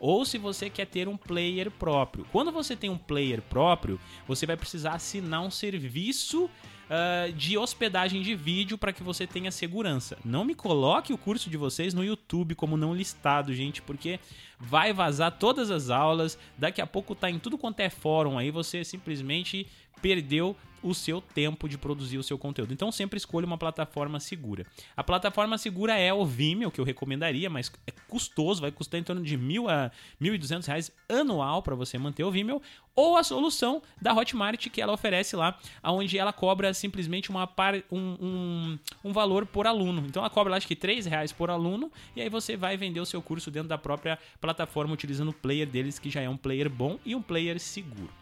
ou 0.00 0.24
se 0.24 0.38
você 0.38 0.70
quer 0.70 0.86
ter 0.86 1.06
um 1.06 1.16
player 1.16 1.70
próprio. 1.70 2.26
Quando 2.32 2.50
você 2.50 2.74
tem 2.74 2.88
um 2.88 2.96
player 2.96 3.42
próprio, 3.42 4.00
você 4.26 4.46
vai 4.46 4.56
precisar 4.56 4.94
assinar 4.94 5.42
um 5.42 5.50
serviço 5.50 6.50
uh, 6.90 7.32
de 7.32 7.56
hospedagem 7.56 8.20
de 8.20 8.34
vídeo 8.34 8.76
para 8.76 8.92
que 8.92 9.02
você 9.02 9.26
tenha 9.26 9.50
segurança. 9.50 10.18
Não 10.24 10.44
me 10.44 10.54
coloque 10.54 11.12
o 11.12 11.18
curso 11.18 11.48
de 11.48 11.56
vocês 11.56 11.94
no 11.94 12.04
YouTube 12.04 12.54
como 12.54 12.76
não 12.76 12.94
listado, 12.94 13.54
gente, 13.54 13.80
porque 13.80 14.18
vai 14.58 14.92
vazar 14.92 15.38
todas 15.38 15.70
as 15.70 15.88
aulas. 15.88 16.36
Daqui 16.58 16.80
a 16.80 16.86
pouco 16.86 17.14
tá 17.14 17.30
em 17.30 17.38
tudo 17.38 17.56
quanto 17.56 17.80
é 17.80 17.88
fórum 17.88 18.36
aí, 18.36 18.50
você 18.50 18.84
simplesmente 18.84 19.66
perdeu 20.00 20.56
o 20.82 20.94
seu 20.94 21.20
tempo 21.20 21.68
de 21.68 21.76
produzir 21.76 22.18
o 22.18 22.22
seu 22.22 22.38
conteúdo. 22.38 22.72
Então 22.72 22.90
sempre 22.90 23.16
escolha 23.16 23.46
uma 23.46 23.58
plataforma 23.58 24.18
segura. 24.18 24.66
A 24.96 25.04
plataforma 25.04 25.58
segura 25.58 25.96
é 25.98 26.12
o 26.12 26.24
Vimeo, 26.24 26.70
que 26.70 26.80
eu 26.80 26.84
recomendaria, 26.84 27.50
mas 27.50 27.70
é 27.86 27.92
custoso, 28.08 28.60
vai 28.60 28.70
custar 28.70 28.98
em 28.98 29.02
torno 29.02 29.22
de 29.22 29.36
mil 29.36 29.68
a 29.68 29.90
mil 30.18 30.34
e 30.34 30.40
reais 30.66 30.90
anual 31.08 31.62
para 31.62 31.74
você 31.74 31.98
manter 31.98 32.24
o 32.24 32.30
Vimeo, 32.30 32.62
ou 32.94 33.16
a 33.16 33.22
solução 33.22 33.82
da 34.00 34.12
Hotmart 34.12 34.68
que 34.68 34.80
ela 34.80 34.92
oferece 34.92 35.36
lá, 35.36 35.58
onde 35.82 36.18
ela 36.18 36.32
cobra 36.32 36.74
simplesmente 36.74 37.30
uma 37.30 37.46
par, 37.46 37.74
um, 37.90 38.16
um, 38.20 38.78
um 39.04 39.12
valor 39.12 39.46
por 39.46 39.66
aluno. 39.66 40.04
Então 40.06 40.22
ela 40.22 40.30
cobra 40.30 40.56
acho 40.56 40.66
que 40.66 40.76
três 40.76 41.06
reais 41.06 41.32
por 41.32 41.50
aluno 41.50 41.90
e 42.16 42.20
aí 42.20 42.28
você 42.28 42.56
vai 42.56 42.76
vender 42.76 43.00
o 43.00 43.06
seu 43.06 43.22
curso 43.22 43.50
dentro 43.50 43.68
da 43.68 43.78
própria 43.78 44.18
plataforma 44.40 44.92
utilizando 44.92 45.28
o 45.28 45.34
player 45.34 45.68
deles 45.68 45.98
que 45.98 46.10
já 46.10 46.20
é 46.20 46.28
um 46.28 46.36
player 46.36 46.68
bom 46.68 46.98
e 47.04 47.14
um 47.14 47.22
player 47.22 47.58
seguro. 47.60 48.19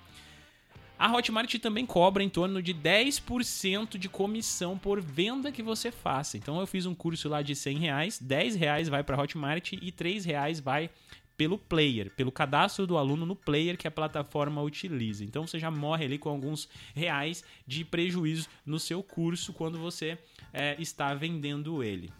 A 0.99 1.15
Hotmart 1.15 1.55
também 1.61 1.87
cobra 1.87 2.25
em 2.25 2.29
torno 2.29 2.61
de 2.61 2.75
10% 2.75 3.97
de 3.97 4.09
comissão 4.09 4.77
por 4.77 5.01
venda 5.01 5.53
que 5.53 5.63
você 5.63 5.93
faça. 5.93 6.37
Então 6.37 6.59
eu 6.59 6.67
fiz 6.67 6.87
um 6.87 6.95
curso 6.95 7.29
lá 7.29 7.41
de 7.41 7.55
100 7.55 7.79
reais, 7.79 8.19
10 8.19 8.57
reais 8.57 8.89
vai 8.89 9.05
para 9.05 9.21
Hotmart 9.21 9.75
e 9.75 9.93
3 9.93 10.25
reais 10.25 10.59
vai 10.59 10.91
pelo 11.37 11.57
player, 11.57 12.11
pelo 12.17 12.33
cadastro 12.33 12.85
do 12.85 12.99
aluno 12.99 13.25
no 13.25 13.37
player 13.37 13.79
que 13.79 13.87
a 13.87 13.93
plataforma 13.93 14.61
utiliza. 14.61 15.23
Então 15.23 15.47
você 15.47 15.57
já 15.57 15.71
morre 15.71 16.05
ali 16.05 16.19
com 16.19 16.31
alguns 16.31 16.69
reais 16.93 17.45
de 17.65 17.85
prejuízo 17.85 18.49
no 18.67 18.81
seu 18.81 19.01
curso 19.01 19.53
quando 19.53 19.79
você 19.79 20.19
é, 20.53 20.75
está 20.81 21.15
vendendo 21.15 21.81
ele. 21.81 22.13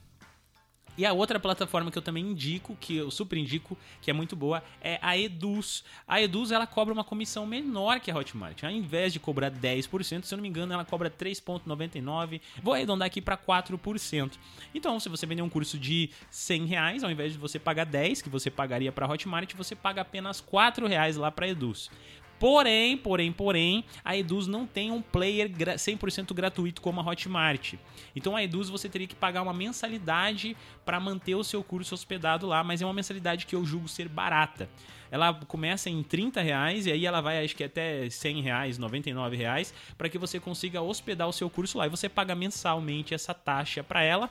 E 0.99 1.07
a 1.07 1.13
outra 1.13 1.39
plataforma 1.39 1.93
que 1.93 1.97
eu 1.97 2.03
também 2.03 2.25
indico, 2.25 2.77
que 2.81 2.97
eu 2.97 3.09
super 3.09 3.39
indico, 3.39 3.79
que 4.03 4.11
é 4.11 4.13
muito 4.13 4.35
boa, 4.35 4.65
é 4.83 4.99
a 5.01 5.17
Eduz. 5.17 5.85
A 6.09 6.21
Eduz 6.21 6.51
ela 6.51 6.67
cobra 6.67 6.93
uma 6.93 7.05
comissão 7.05 7.47
menor 7.47 8.01
que 8.01 8.11
a 8.11 8.17
Hotmart. 8.17 8.65
Ao 8.65 8.71
invés 8.71 9.13
de 9.13 9.21
cobrar 9.21 9.49
10%, 9.49 10.25
se 10.25 10.35
eu 10.35 10.37
não 10.37 10.43
me 10.43 10.49
engano, 10.49 10.73
ela 10.73 10.85
cobra 10.85 11.09
3,99%. 11.09 12.41
Vou 12.61 12.75
arredondar 12.75 13.07
aqui 13.07 13.23
para 13.23 13.37
4%. 13.37 14.33
Então, 14.75 14.99
se 14.99 15.09
você 15.09 15.25
vender 15.25 15.43
um 15.43 15.49
curso 15.49 15.79
de 15.79 16.11
100 16.31 16.67
reais, 16.67 17.05
ao 17.05 17.11
invés 17.13 17.33
de 17.33 17.39
você 17.39 17.61
pagar 17.61 17.87
10 17.87 18.21
que 18.21 18.29
você 18.29 18.51
pagaria 18.51 18.91
para 18.91 19.07
a 19.07 19.09
Hotmart, 19.09 19.55
você 19.55 19.77
paga 19.77 20.03
apenas 20.03 20.41
4 20.41 20.85
reais 20.89 21.17
lá 21.17 21.31
para 21.31 21.47
a 21.47 21.49
Eduz. 21.49 21.91
Porém, 22.39 22.97
porém, 22.97 23.33
porém, 23.33 23.85
a 24.05 24.17
Eduz 24.17 24.47
não 24.47 24.65
tem 24.65 24.93
um 24.93 25.03
player 25.03 25.51
100% 25.51 26.33
gratuito 26.33 26.81
como 26.81 27.01
a 27.01 27.05
Hotmart. 27.05 27.75
Então 28.15 28.37
a 28.37 28.43
Eduz 28.43 28.69
você 28.69 28.89
teria 28.89 29.09
que 29.09 29.15
pagar 29.15 29.43
uma 29.43 29.53
mensalidade 29.53 30.57
para 30.85 31.01
manter 31.01 31.35
o 31.35 31.43
seu 31.43 31.65
curso 31.65 31.95
hospedado 31.95 32.47
lá, 32.47 32.63
mas 32.63 32.81
é 32.81 32.85
uma 32.85 32.95
mensalidade 32.95 33.45
que 33.45 33.57
eu 33.57 33.65
julgo 33.65 33.89
ser 33.89 34.09
barata. 34.09 34.69
Ela 35.11 35.33
começa 35.33 35.89
em 35.89 36.03
30 36.03 36.41
reais 36.41 36.87
e 36.87 36.93
aí 36.93 37.07
ela 37.07 37.21
vai 37.21 37.43
acho 37.43 37.57
que 37.57 37.65
até 37.65 38.09
100 38.09 38.43
reais, 38.43 38.79
99 38.79 39.37
reais, 39.37 39.73
para 39.97 40.09
que 40.09 40.19
você 40.19 40.39
consiga 40.39 40.83
hospedar 40.83 41.27
o 41.27 41.33
seu 41.33 41.49
curso 41.49 41.79
lá. 41.79 41.87
E 41.87 41.91
você 41.91 42.09
paga 42.09 42.35
mensalmente 42.35 43.15
essa 43.15 43.33
taxa 43.33 43.83
para 43.83 44.03
ela. 44.03 44.31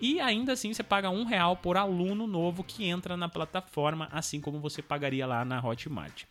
E 0.00 0.20
ainda 0.20 0.52
assim 0.52 0.72
você 0.72 0.82
paga 0.82 1.10
um 1.10 1.24
real 1.24 1.56
por 1.56 1.76
aluno 1.76 2.26
novo 2.26 2.62
que 2.62 2.84
entra 2.84 3.16
na 3.16 3.28
plataforma, 3.28 4.08
assim 4.12 4.40
como 4.40 4.60
você 4.60 4.82
pagaria 4.82 5.26
lá 5.26 5.44
na 5.44 5.64
Hotmart. 5.64 6.24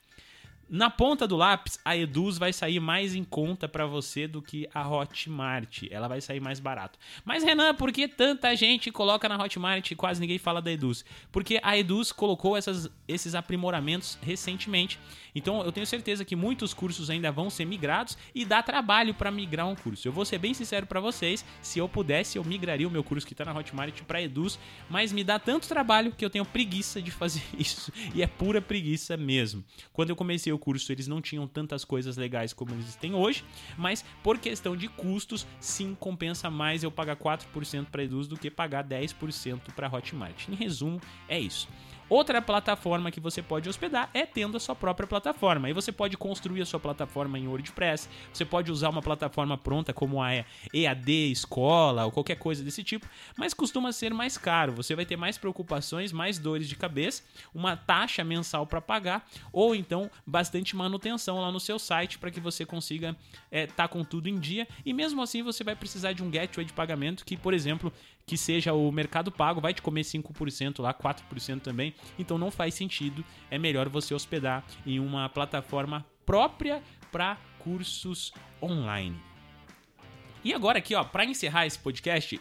Na 0.69 0.89
ponta 0.89 1.25
do 1.25 1.37
lápis, 1.37 1.79
a 1.85 1.95
Eduz 1.95 2.37
vai 2.37 2.51
sair 2.51 2.81
mais 2.81 3.15
em 3.15 3.23
conta 3.23 3.69
para 3.69 3.85
você 3.85 4.27
do 4.27 4.41
que 4.41 4.67
a 4.73 4.85
Hotmart. 4.85 5.83
Ela 5.89 6.09
vai 6.09 6.19
sair 6.19 6.41
mais 6.41 6.59
barato. 6.59 6.99
Mas 7.23 7.41
Renan, 7.41 7.73
por 7.73 7.89
que 7.89 8.05
tanta 8.05 8.53
gente 8.53 8.91
coloca 8.91 9.29
na 9.29 9.41
Hotmart 9.41 9.89
e 9.89 9.95
quase 9.95 10.19
ninguém 10.19 10.37
fala 10.37 10.61
da 10.61 10.69
Eduz? 10.69 11.05
Porque 11.31 11.57
a 11.63 11.77
Eduz 11.77 12.11
colocou 12.11 12.57
essas, 12.57 12.89
esses 13.07 13.33
aprimoramentos 13.33 14.17
recentemente. 14.21 14.99
Então 15.33 15.63
eu 15.63 15.71
tenho 15.71 15.85
certeza 15.85 16.25
que 16.25 16.35
muitos 16.35 16.73
cursos 16.73 17.09
ainda 17.09 17.31
vão 17.31 17.49
ser 17.49 17.63
migrados 17.63 18.17
e 18.33 18.43
dá 18.43 18.61
trabalho 18.61 19.13
para 19.13 19.31
migrar 19.31 19.67
um 19.67 19.75
curso. 19.75 20.07
Eu 20.07 20.11
vou 20.11 20.25
ser 20.25 20.39
bem 20.39 20.53
sincero 20.53 20.85
para 20.85 20.99
vocês, 20.99 21.45
se 21.61 21.79
eu 21.79 21.87
pudesse 21.87 22.37
eu 22.37 22.43
migraria 22.43 22.87
o 22.87 22.91
meu 22.91 23.03
curso 23.03 23.25
que 23.25 23.33
está 23.33 23.45
na 23.45 23.57
Hotmart 23.57 24.01
para 24.01 24.21
Eduz, 24.21 24.59
mas 24.89 25.13
me 25.13 25.23
dá 25.23 25.37
tanto 25.37 25.67
trabalho 25.67 26.11
que 26.11 26.25
eu 26.25 26.29
tenho 26.29 26.43
preguiça 26.43 27.01
de 27.01 27.11
fazer 27.11 27.43
isso 27.57 27.93
e 28.13 28.21
é 28.21 28.27
pura 28.27 28.61
preguiça 28.61 29.15
mesmo. 29.15 29.63
Quando 29.93 30.09
eu 30.09 30.15
comecei 30.15 30.51
curso 30.57 30.91
eles 30.91 31.07
não 31.07 31.21
tinham 31.21 31.47
tantas 31.47 31.83
coisas 31.83 32.17
legais 32.17 32.53
como 32.53 32.71
eles 32.73 32.95
têm 32.95 33.13
hoje, 33.13 33.43
mas 33.77 34.03
por 34.23 34.37
questão 34.37 34.75
de 34.75 34.87
custos, 34.87 35.45
sim 35.59 35.95
compensa 35.99 36.49
mais 36.49 36.83
eu 36.83 36.91
pagar 36.91 37.15
4% 37.15 37.85
para 37.85 38.03
Eduz 38.03 38.27
do 38.27 38.37
que 38.37 38.49
pagar 38.49 38.83
10% 38.83 39.73
para 39.75 39.93
Hotmart. 39.93 40.47
Em 40.49 40.55
resumo, 40.55 41.01
é 41.27 41.39
isso. 41.39 41.67
Outra 42.09 42.41
plataforma 42.41 43.11
que 43.11 43.19
você 43.19 43.41
pode 43.41 43.67
hospedar 43.67 44.09
é 44.13 44.25
tendo 44.25 44.55
a 44.55 44.59
sua 44.59 44.75
própria 44.75 45.05
plataforma. 45.05 45.67
Aí 45.67 45.73
você 45.73 45.91
pode 45.91 46.15
construir 46.15 46.61
a 46.61 46.65
sua 46.65 46.79
plataforma 46.79 47.37
em 47.37 47.47
WordPress, 47.47 48.07
você 48.31 48.45
pode 48.45 48.71
usar 48.71 48.89
uma 48.89 49.01
plataforma 49.01 49.57
pronta 49.57 49.93
como 49.93 50.21
a 50.21 50.45
EAD, 50.73 51.31
escola 51.31 52.05
ou 52.05 52.11
qualquer 52.11 52.35
coisa 52.35 52.63
desse 52.63 52.83
tipo, 52.83 53.05
mas 53.35 53.53
costuma 53.53 53.91
ser 53.91 54.13
mais 54.13 54.37
caro. 54.37 54.71
Você 54.73 54.95
vai 54.95 55.05
ter 55.05 55.17
mais 55.17 55.37
preocupações, 55.37 56.13
mais 56.13 56.39
dores 56.39 56.69
de 56.69 56.75
cabeça, 56.75 57.23
uma 57.53 57.75
taxa 57.75 58.23
mensal 58.23 58.65
para 58.65 58.79
pagar 58.79 59.27
ou 59.51 59.75
então 59.75 60.09
bastante 60.25 60.75
manutenção 60.75 61.41
lá 61.41 61.51
no 61.51 61.59
seu 61.59 61.77
site 61.77 62.17
para 62.17 62.31
que 62.31 62.39
você 62.39 62.65
consiga 62.65 63.09
estar 63.09 63.17
é, 63.51 63.67
tá 63.67 63.87
com 63.87 64.03
tudo 64.03 64.29
em 64.29 64.39
dia. 64.39 64.65
E 64.85 64.93
mesmo 64.93 65.21
assim 65.21 65.43
você 65.43 65.63
vai 65.63 65.75
precisar 65.75 66.13
de 66.13 66.23
um 66.23 66.29
gateway 66.29 66.65
de 66.65 66.71
pagamento 66.71 67.25
que, 67.25 67.35
por 67.35 67.53
exemplo, 67.53 67.91
que 68.27 68.37
seja 68.37 68.73
o 68.73 68.91
Mercado 68.91 69.31
Pago, 69.31 69.61
vai 69.61 69.73
te 69.73 69.81
comer 69.81 70.01
5% 70.01 70.81
lá, 70.81 70.93
4% 70.93 71.61
também. 71.61 71.95
Então 72.19 72.37
não 72.37 72.51
faz 72.51 72.73
sentido. 72.73 73.23
É 73.49 73.57
melhor 73.57 73.87
você 73.87 74.13
hospedar 74.13 74.65
em 74.85 74.99
uma 74.99 75.29
plataforma 75.29 76.05
própria 76.25 76.83
para 77.09 77.37
cursos 77.57 78.33
online. 78.61 79.17
E 80.43 80.53
agora 80.53 80.79
aqui, 80.79 80.93
ó, 80.93 81.05
para 81.05 81.23
encerrar 81.23 81.65
esse 81.65 81.79
podcast, 81.79 82.39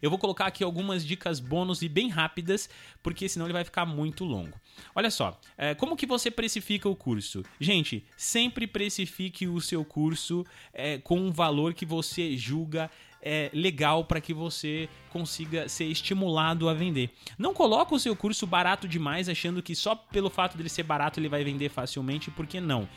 eu 0.00 0.08
vou 0.08 0.18
colocar 0.18 0.46
aqui 0.46 0.64
algumas 0.64 1.04
dicas 1.04 1.38
bônus 1.38 1.82
e 1.82 1.88
bem 1.88 2.08
rápidas, 2.08 2.68
porque 3.02 3.28
senão 3.28 3.46
ele 3.46 3.52
vai 3.52 3.64
ficar 3.64 3.84
muito 3.84 4.24
longo. 4.24 4.58
Olha 4.94 5.10
só, 5.10 5.38
é, 5.56 5.74
como 5.74 5.96
que 5.96 6.06
você 6.06 6.30
precifica 6.30 6.88
o 6.88 6.96
curso? 6.96 7.42
Gente, 7.60 8.04
sempre 8.16 8.66
precifique 8.66 9.46
o 9.46 9.60
seu 9.60 9.84
curso 9.84 10.44
é, 10.72 10.98
com 10.98 11.18
um 11.18 11.30
valor 11.30 11.74
que 11.74 11.86
você 11.86 12.36
julga 12.36 12.90
é, 13.28 13.50
legal 13.52 14.04
para 14.04 14.20
que 14.20 14.32
você 14.32 14.88
consiga 15.10 15.68
ser 15.68 15.86
estimulado 15.86 16.68
a 16.68 16.74
vender. 16.74 17.10
Não 17.36 17.52
coloque 17.52 17.92
o 17.92 17.98
seu 17.98 18.14
curso 18.14 18.46
barato 18.46 18.86
demais 18.86 19.28
achando 19.28 19.60
que 19.60 19.74
só 19.74 19.96
pelo 19.96 20.30
fato 20.30 20.56
dele 20.56 20.68
ser 20.68 20.84
barato 20.84 21.18
ele 21.18 21.28
vai 21.28 21.42
vender 21.42 21.68
facilmente, 21.68 22.30
porque 22.30 22.60
não. 22.60 22.88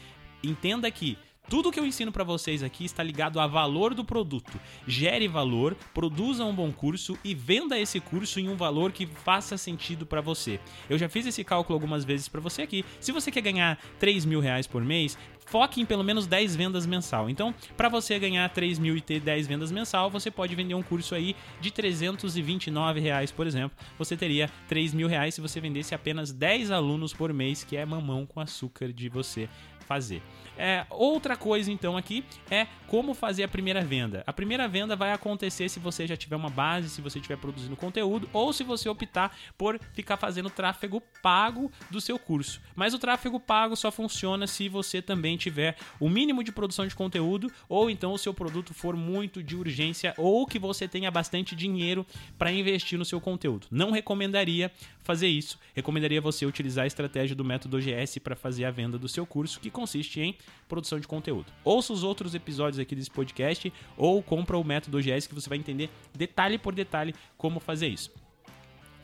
Entenda 0.43 0.89
que 0.91 1.17
tudo 1.49 1.71
que 1.71 1.79
eu 1.79 1.85
ensino 1.85 2.11
para 2.11 2.23
vocês 2.23 2.61
aqui 2.61 2.85
está 2.85 3.01
ligado 3.01 3.39
a 3.39 3.47
valor 3.47 3.95
do 3.95 4.05
produto. 4.05 4.59
Gere 4.87 5.27
valor, 5.27 5.75
produza 5.95 6.45
um 6.45 6.53
bom 6.53 6.71
curso 6.71 7.17
e 7.23 7.33
venda 7.33 7.77
esse 7.79 7.99
curso 7.99 8.39
em 8.39 8.47
um 8.47 8.55
valor 8.55 8.91
que 8.91 9.07
faça 9.07 9.57
sentido 9.57 10.05
para 10.05 10.21
você. 10.21 10.59
Eu 10.87 10.97
já 10.97 11.09
fiz 11.09 11.25
esse 11.25 11.43
cálculo 11.43 11.75
algumas 11.75 12.05
vezes 12.05 12.29
para 12.29 12.39
você 12.39 12.61
aqui. 12.61 12.85
Se 12.99 13.11
você 13.11 13.31
quer 13.31 13.41
ganhar 13.41 13.79
3 13.97 14.25
mil 14.25 14.39
reais 14.39 14.67
por 14.67 14.85
mês, 14.85 15.17
foque 15.47 15.81
em 15.81 15.85
pelo 15.85 16.03
menos 16.03 16.27
10 16.27 16.55
vendas 16.55 16.85
mensal. 16.85 17.27
Então, 17.27 17.53
para 17.75 17.89
você 17.89 18.19
ganhar 18.19 18.47
3 18.49 18.77
mil 18.77 18.95
e 18.95 19.01
ter 19.01 19.19
10 19.19 19.47
vendas 19.47 19.71
mensal, 19.71 20.11
você 20.11 20.29
pode 20.29 20.53
vender 20.53 20.75
um 20.75 20.83
curso 20.83 21.15
aí 21.15 21.35
de 21.59 21.71
329 21.71 22.99
reais, 22.99 23.31
por 23.31 23.47
exemplo. 23.47 23.75
Você 23.97 24.15
teria 24.15 24.51
3 24.67 24.93
mil 24.93 25.07
reais 25.07 25.33
se 25.33 25.41
você 25.41 25.59
vendesse 25.59 25.95
apenas 25.95 26.31
10 26.31 26.69
alunos 26.69 27.11
por 27.11 27.33
mês, 27.33 27.63
que 27.63 27.75
é 27.75 27.83
mamão 27.83 28.27
com 28.27 28.39
açúcar 28.39 28.93
de 28.93 29.09
você 29.09 29.49
fazer. 29.89 30.21
É, 30.55 30.85
outra 30.91 31.35
coisa 31.35 31.71
então 31.71 31.97
aqui 31.97 32.23
é 32.51 32.67
como 32.85 33.15
fazer 33.15 33.43
a 33.43 33.47
primeira 33.47 33.81
venda. 33.81 34.23
A 34.27 34.31
primeira 34.31 34.67
venda 34.67 34.95
vai 34.95 35.11
acontecer 35.11 35.67
se 35.67 35.79
você 35.79 36.05
já 36.05 36.15
tiver 36.15 36.35
uma 36.35 36.49
base, 36.49 36.89
se 36.89 37.01
você 37.01 37.17
estiver 37.17 37.37
produzindo 37.37 37.75
conteúdo 37.75 38.29
ou 38.31 38.53
se 38.53 38.63
você 38.63 38.87
optar 38.87 39.35
por 39.57 39.79
ficar 39.93 40.17
fazendo 40.17 40.49
tráfego 40.49 41.01
pago 41.23 41.71
do 41.89 41.99
seu 41.99 42.19
curso. 42.19 42.61
Mas 42.75 42.93
o 42.93 42.99
tráfego 42.99 43.39
pago 43.39 43.75
só 43.75 43.89
funciona 43.89 44.45
se 44.45 44.69
você 44.69 45.01
também 45.01 45.37
tiver 45.37 45.75
o 45.99 46.07
mínimo 46.07 46.43
de 46.43 46.51
produção 46.51 46.85
de 46.85 46.93
conteúdo 46.93 47.51
ou 47.67 47.89
então 47.89 48.13
o 48.13 48.17
seu 48.17 48.33
produto 48.33 48.73
for 48.73 48.95
muito 48.95 49.41
de 49.41 49.55
urgência 49.55 50.13
ou 50.17 50.45
que 50.45 50.59
você 50.59 50.87
tenha 50.87 51.09
bastante 51.09 51.55
dinheiro 51.55 52.05
para 52.37 52.51
investir 52.51 52.99
no 52.99 53.05
seu 53.05 53.19
conteúdo. 53.19 53.65
Não 53.71 53.89
recomendaria 53.91 54.71
fazer 55.09 55.27
isso. 55.27 55.57
Recomendaria 55.73 56.21
você 56.21 56.45
utilizar 56.45 56.83
a 56.83 56.87
estratégia 56.87 57.35
do 57.35 57.43
método 57.43 57.77
OGS 57.77 58.19
para 58.19 58.35
fazer 58.35 58.65
a 58.65 58.69
venda 58.71 58.95
do 58.95 59.07
seu 59.07 59.25
curso, 59.25 59.59
que 59.59 59.71
consiste 59.79 60.19
em 60.19 60.35
produção 60.67 60.99
de 60.99 61.07
conteúdo. 61.07 61.45
Ouça 61.63 61.93
os 61.93 62.03
outros 62.03 62.35
episódios 62.35 62.79
aqui 62.79 62.93
desse 62.95 63.09
podcast 63.09 63.71
ou 63.95 64.21
compra 64.21 64.57
o 64.57 64.63
método 64.63 64.97
OGS 64.97 65.25
que 65.25 65.33
você 65.33 65.47
vai 65.47 65.57
entender 65.57 65.89
detalhe 66.13 66.57
por 66.57 66.75
detalhe 66.75 67.15
como 67.37 67.59
fazer 67.61 67.87
isso. 67.87 68.11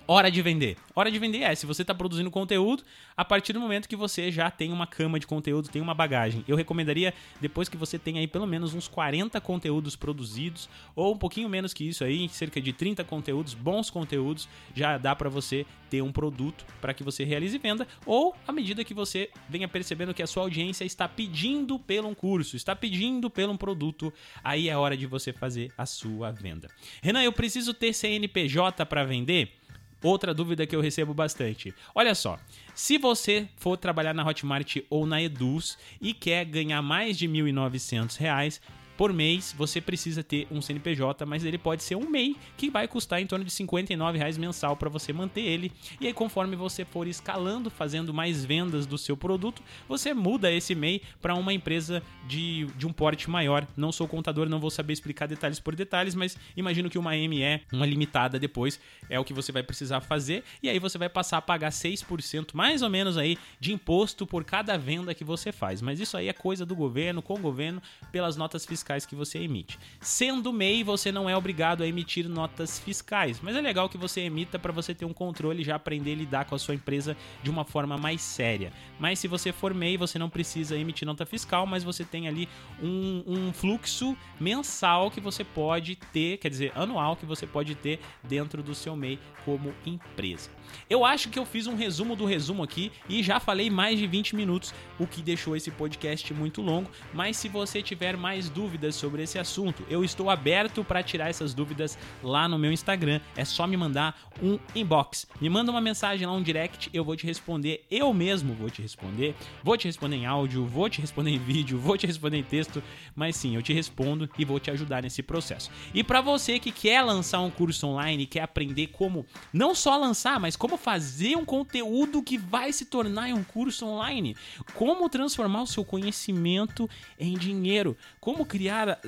Hora 0.07 0.29
de 0.29 0.39
vender. 0.39 0.77
Hora 0.93 1.09
de 1.09 1.17
vender 1.17 1.39
é 1.39 1.55
se 1.55 1.65
você 1.65 1.81
está 1.81 1.93
produzindo 1.93 2.29
conteúdo 2.29 2.83
a 3.17 3.25
partir 3.25 3.53
do 3.53 3.59
momento 3.59 3.89
que 3.89 3.95
você 3.95 4.31
já 4.31 4.51
tem 4.51 4.71
uma 4.71 4.85
cama 4.85 5.19
de 5.19 5.25
conteúdo, 5.25 5.67
tem 5.67 5.81
uma 5.81 5.95
bagagem. 5.95 6.45
Eu 6.47 6.55
recomendaria 6.55 7.11
depois 7.41 7.67
que 7.67 7.75
você 7.75 7.97
tenha 7.97 8.19
aí 8.19 8.27
pelo 8.27 8.45
menos 8.45 8.75
uns 8.75 8.87
40 8.87 9.41
conteúdos 9.41 9.95
produzidos 9.95 10.69
ou 10.95 11.15
um 11.15 11.17
pouquinho 11.17 11.49
menos 11.49 11.73
que 11.73 11.89
isso 11.89 12.03
aí, 12.03 12.29
cerca 12.29 12.61
de 12.61 12.71
30 12.71 13.03
conteúdos, 13.03 13.55
bons 13.55 13.89
conteúdos, 13.89 14.47
já 14.75 14.99
dá 14.99 15.15
para 15.15 15.27
você 15.27 15.65
ter 15.89 16.03
um 16.03 16.11
produto 16.11 16.63
para 16.79 16.93
que 16.93 17.03
você 17.03 17.23
realize 17.23 17.57
venda 17.57 17.87
ou 18.05 18.35
à 18.47 18.51
medida 18.51 18.83
que 18.83 18.93
você 18.93 19.31
venha 19.49 19.67
percebendo 19.67 20.13
que 20.13 20.21
a 20.21 20.27
sua 20.27 20.43
audiência 20.43 20.85
está 20.85 21.07
pedindo 21.07 21.79
pelo 21.79 22.07
um 22.07 22.13
curso, 22.13 22.55
está 22.55 22.75
pedindo 22.75 23.27
pelo 23.27 23.53
um 23.53 23.57
produto, 23.57 24.13
aí 24.43 24.69
é 24.69 24.77
hora 24.77 24.95
de 24.95 25.07
você 25.07 25.33
fazer 25.33 25.71
a 25.75 25.87
sua 25.87 26.31
venda. 26.31 26.69
Renan, 27.01 27.23
eu 27.23 27.33
preciso 27.33 27.73
ter 27.73 27.91
CNPJ 27.91 28.85
para 28.85 29.03
vender? 29.03 29.64
Outra 30.05 30.35
dúvida 30.35 30.67
que 30.67 30.75
eu 30.75 30.81
recebo 30.81 31.15
bastante. 31.15 31.73
Olha 31.95 32.13
só, 32.13 32.37
se 32.75 32.99
você 32.99 33.49
for 33.57 33.75
trabalhar 33.75 34.13
na 34.13 34.23
Hotmart 34.23 34.77
ou 34.87 35.03
na 35.03 35.19
Eduz 35.19 35.79
e 35.99 36.13
quer 36.13 36.45
ganhar 36.45 36.79
mais 36.83 37.17
de 37.17 37.25
R$ 37.25 37.33
1.900, 37.33 38.61
por 38.97 39.11
mês 39.11 39.53
você 39.57 39.81
precisa 39.81 40.23
ter 40.23 40.47
um 40.49 40.61
CNPJ, 40.61 41.25
mas 41.25 41.43
ele 41.43 41.57
pode 41.57 41.83
ser 41.83 41.95
um 41.95 42.09
MEI 42.09 42.35
que 42.57 42.69
vai 42.69 42.87
custar 42.87 43.21
em 43.21 43.27
torno 43.27 43.43
de 43.43 43.51
59 43.51 44.17
reais 44.17 44.37
mensal 44.37 44.75
para 44.75 44.89
você 44.89 45.11
manter 45.11 45.41
ele. 45.41 45.71
E 45.99 46.07
aí, 46.07 46.13
conforme 46.13 46.55
você 46.55 46.85
for 46.85 47.07
escalando, 47.07 47.69
fazendo 47.69 48.13
mais 48.13 48.45
vendas 48.45 48.85
do 48.85 48.97
seu 48.97 49.17
produto, 49.17 49.61
você 49.87 50.13
muda 50.13 50.51
esse 50.51 50.73
MEI 50.73 51.01
para 51.21 51.35
uma 51.35 51.53
empresa 51.53 52.01
de, 52.27 52.65
de 52.77 52.87
um 52.87 52.93
porte 52.93 53.29
maior. 53.29 53.67
Não 53.75 53.91
sou 53.91 54.07
contador, 54.07 54.47
não 54.47 54.59
vou 54.59 54.71
saber 54.71 54.93
explicar 54.93 55.27
detalhes 55.27 55.59
por 55.59 55.75
detalhes, 55.75 56.15
mas 56.15 56.37
imagino 56.55 56.89
que 56.89 56.97
uma 56.97 57.11
ME, 57.11 57.61
uma 57.71 57.85
limitada 57.85 58.39
depois, 58.39 58.79
é 59.09 59.19
o 59.19 59.25
que 59.25 59.33
você 59.33 59.51
vai 59.51 59.63
precisar 59.63 60.01
fazer. 60.01 60.43
E 60.63 60.69
aí 60.69 60.79
você 60.79 60.97
vai 60.97 61.09
passar 61.09 61.37
a 61.37 61.41
pagar 61.41 61.71
6% 61.71 62.53
mais 62.53 62.81
ou 62.81 62.89
menos 62.89 63.17
aí 63.17 63.37
de 63.59 63.73
imposto 63.73 64.25
por 64.25 64.43
cada 64.43 64.77
venda 64.77 65.13
que 65.13 65.23
você 65.23 65.51
faz. 65.51 65.81
Mas 65.81 65.99
isso 65.99 66.15
aí 66.15 66.29
é 66.29 66.33
coisa 66.33 66.65
do 66.65 66.75
governo, 66.75 67.21
com 67.21 67.33
o 67.33 67.39
governo, 67.39 67.81
pelas 68.11 68.37
notas 68.37 68.65
fiscais 68.65 68.84
fiscais 68.85 69.05
que 69.05 69.15
você 69.15 69.39
emite. 69.39 69.79
Sendo 69.99 70.53
MEI, 70.53 70.83
você 70.83 71.11
não 71.11 71.27
é 71.27 71.35
obrigado 71.35 71.81
a 71.81 71.87
emitir 71.87 72.29
notas 72.29 72.77
fiscais, 72.77 73.39
mas 73.41 73.55
é 73.55 73.61
legal 73.61 73.89
que 73.89 73.97
você 73.97 74.21
emita 74.21 74.59
para 74.59 74.71
você 74.71 74.93
ter 74.93 75.05
um 75.05 75.13
controle 75.13 75.61
e 75.61 75.65
já 75.65 75.75
aprender 75.75 76.13
a 76.13 76.15
lidar 76.15 76.45
com 76.45 76.53
a 76.53 76.59
sua 76.59 76.75
empresa 76.75 77.17
de 77.41 77.49
uma 77.49 77.65
forma 77.65 77.97
mais 77.97 78.21
séria. 78.21 78.71
Mas 78.99 79.17
se 79.17 79.27
você 79.27 79.51
for 79.51 79.73
MEI, 79.73 79.97
você 79.97 80.19
não 80.19 80.29
precisa 80.29 80.77
emitir 80.77 81.07
nota 81.07 81.25
fiscal, 81.25 81.65
mas 81.65 81.83
você 81.83 82.03
tem 82.03 82.27
ali 82.27 82.47
um, 82.81 83.23
um 83.25 83.53
fluxo 83.53 84.15
mensal 84.39 85.09
que 85.09 85.19
você 85.19 85.43
pode 85.43 85.95
ter, 86.13 86.37
quer 86.37 86.49
dizer, 86.49 86.71
anual 86.75 87.15
que 87.15 87.25
você 87.25 87.47
pode 87.47 87.73
ter 87.73 87.99
dentro 88.23 88.61
do 88.61 88.75
seu 88.75 88.95
MEI 88.95 89.19
como 89.43 89.73
empresa. 89.85 90.51
Eu 90.89 91.05
acho 91.05 91.29
que 91.29 91.39
eu 91.39 91.45
fiz 91.45 91.67
um 91.67 91.75
resumo 91.75 92.15
do 92.15 92.25
resumo 92.25 92.63
aqui 92.63 92.91
e 93.09 93.23
já 93.23 93.39
falei 93.39 93.69
mais 93.69 93.97
de 93.99 94.07
20 94.07 94.35
minutos, 94.35 94.73
o 94.99 95.07
que 95.07 95.21
deixou 95.21 95.55
esse 95.55 95.71
podcast 95.71 96.33
muito 96.33 96.61
longo. 96.61 96.89
Mas 97.13 97.37
se 97.37 97.49
você 97.49 97.81
tiver 97.81 98.17
mais 98.17 98.49
dúvidas 98.49 98.95
sobre 98.95 99.23
esse 99.23 99.39
assunto, 99.39 99.83
eu 99.89 100.03
estou 100.03 100.29
aberto 100.29 100.83
para 100.83 101.03
tirar 101.03 101.29
essas 101.29 101.53
dúvidas 101.53 101.97
lá 102.23 102.47
no 102.47 102.57
meu 102.57 102.71
Instagram. 102.71 103.19
É 103.35 103.45
só 103.45 103.65
me 103.67 103.77
mandar 103.77 104.19
um 104.41 104.59
inbox. 104.75 105.27
Me 105.39 105.49
manda 105.49 105.71
uma 105.71 105.81
mensagem 105.81 106.25
lá, 106.27 106.33
um 106.33 106.43
direct, 106.43 106.89
eu 106.93 107.03
vou 107.03 107.15
te 107.15 107.25
responder. 107.25 107.85
Eu 107.89 108.13
mesmo 108.13 108.53
vou 108.53 108.69
te 108.69 108.81
responder. 108.81 109.35
Vou 109.63 109.77
te 109.77 109.87
responder 109.87 110.17
em 110.17 110.25
áudio, 110.25 110.65
vou 110.65 110.89
te 110.89 111.01
responder 111.01 111.31
em 111.31 111.39
vídeo, 111.39 111.77
vou 111.77 111.97
te 111.97 112.07
responder 112.07 112.37
em 112.37 112.43
texto. 112.43 112.81
Mas 113.15 113.35
sim, 113.35 113.55
eu 113.55 113.61
te 113.61 113.73
respondo 113.73 114.29
e 114.37 114.45
vou 114.45 114.59
te 114.59 114.71
ajudar 114.71 115.03
nesse 115.03 115.23
processo. 115.23 115.69
E 115.93 116.03
para 116.03 116.21
você 116.21 116.59
que 116.59 116.71
quer 116.71 117.01
lançar 117.01 117.41
um 117.41 117.49
curso 117.49 117.87
online, 117.87 118.25
quer 118.25 118.41
aprender 118.41 118.87
como 118.87 119.25
não 119.53 119.73
só 119.73 119.97
lançar, 119.97 120.39
como 120.55 120.77
fazer 120.77 121.35
um 121.35 121.45
conteúdo 121.45 122.21
que 122.21 122.37
vai 122.37 122.71
se 122.71 122.85
tornar 122.85 123.33
um 123.33 123.43
curso 123.43 123.85
online, 123.85 124.35
como 124.73 125.09
transformar 125.09 125.63
o 125.63 125.67
seu 125.67 125.83
conhecimento 125.83 126.89
em 127.19 127.37
dinheiro, 127.37 127.97
como 128.19 128.45
criar 128.45 128.99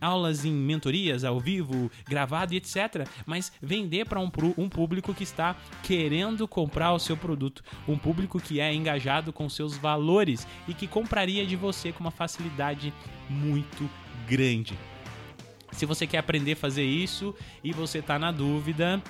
aulas 0.00 0.44
em 0.44 0.52
mentorias 0.52 1.24
ao 1.24 1.38
vivo, 1.40 1.90
gravado 2.06 2.54
e 2.54 2.56
etc. 2.56 3.06
Mas 3.26 3.52
vender 3.60 4.06
para 4.06 4.20
um 4.20 4.68
público 4.68 5.14
que 5.14 5.22
está 5.22 5.56
querendo 5.82 6.46
comprar 6.48 6.92
o 6.92 6.98
seu 6.98 7.16
produto, 7.16 7.62
um 7.86 7.98
público 7.98 8.40
que 8.40 8.60
é 8.60 8.72
engajado 8.72 9.32
com 9.32 9.48
seus 9.48 9.76
valores 9.76 10.46
e 10.66 10.74
que 10.74 10.86
compraria 10.86 11.46
de 11.46 11.56
você 11.56 11.92
com 11.92 12.00
uma 12.00 12.10
facilidade 12.10 12.92
muito 13.28 13.88
grande. 14.28 14.78
Se 15.72 15.86
você 15.86 16.06
quer 16.06 16.18
aprender 16.18 16.52
a 16.52 16.56
fazer 16.56 16.84
isso 16.84 17.34
e 17.64 17.72
você 17.72 17.98
está 17.98 18.18
na 18.18 18.30
dúvida, 18.30 19.02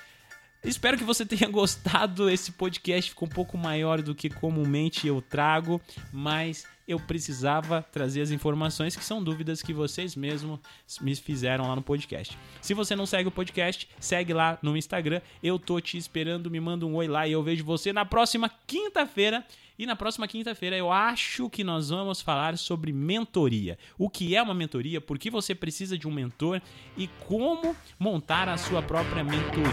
Espero 0.63 0.97
que 0.97 1.03
você 1.03 1.23
tenha 1.23 1.47
gostado. 1.51 2.27
Esse 2.27 2.51
podcast 2.51 3.11
ficou 3.11 3.27
um 3.27 3.31
pouco 3.31 3.57
maior 3.57 4.01
do 4.01 4.15
que 4.15 4.29
comumente 4.29 5.07
eu 5.07 5.21
trago, 5.21 5.79
mas 6.11 6.65
eu 6.87 6.99
precisava 6.99 7.85
trazer 7.91 8.21
as 8.21 8.31
informações 8.31 8.95
que 8.95 9.03
são 9.03 9.23
dúvidas 9.23 9.61
que 9.61 9.73
vocês 9.73 10.15
mesmos 10.15 10.59
me 11.01 11.15
fizeram 11.15 11.67
lá 11.67 11.75
no 11.75 11.81
podcast. 11.81 12.37
Se 12.61 12.73
você 12.73 12.95
não 12.95 13.05
segue 13.05 13.27
o 13.27 13.31
podcast, 13.31 13.89
segue 13.99 14.33
lá 14.33 14.57
no 14.61 14.77
Instagram. 14.77 15.21
Eu 15.41 15.57
tô 15.57 15.79
te 15.79 15.97
esperando, 15.97 16.51
me 16.51 16.59
manda 16.59 16.85
um 16.85 16.95
oi 16.95 17.07
lá 17.07 17.27
e 17.27 17.31
eu 17.31 17.43
vejo 17.43 17.63
você 17.63 17.91
na 17.91 18.05
próxima 18.05 18.49
quinta-feira. 18.67 19.45
E 19.77 19.85
na 19.85 19.95
próxima 19.95 20.25
quinta-feira 20.25 20.77
eu 20.77 20.89
acho 20.89 21.49
que 21.49 21.61
nós 21.63 21.89
vamos 21.89 22.21
falar 22.21 22.57
sobre 22.57 22.93
mentoria. 22.93 23.77
O 23.97 24.09
que 24.09 24.35
é 24.35 24.41
uma 24.41 24.53
mentoria, 24.53 25.01
por 25.01 25.19
que 25.19 25.29
você 25.29 25.53
precisa 25.53 25.97
de 25.97 26.07
um 26.07 26.11
mentor 26.11 26.61
e 26.95 27.07
como 27.27 27.75
montar 27.99 28.47
a 28.47 28.57
sua 28.57 28.81
própria 28.81 29.23
mentoria. 29.23 29.65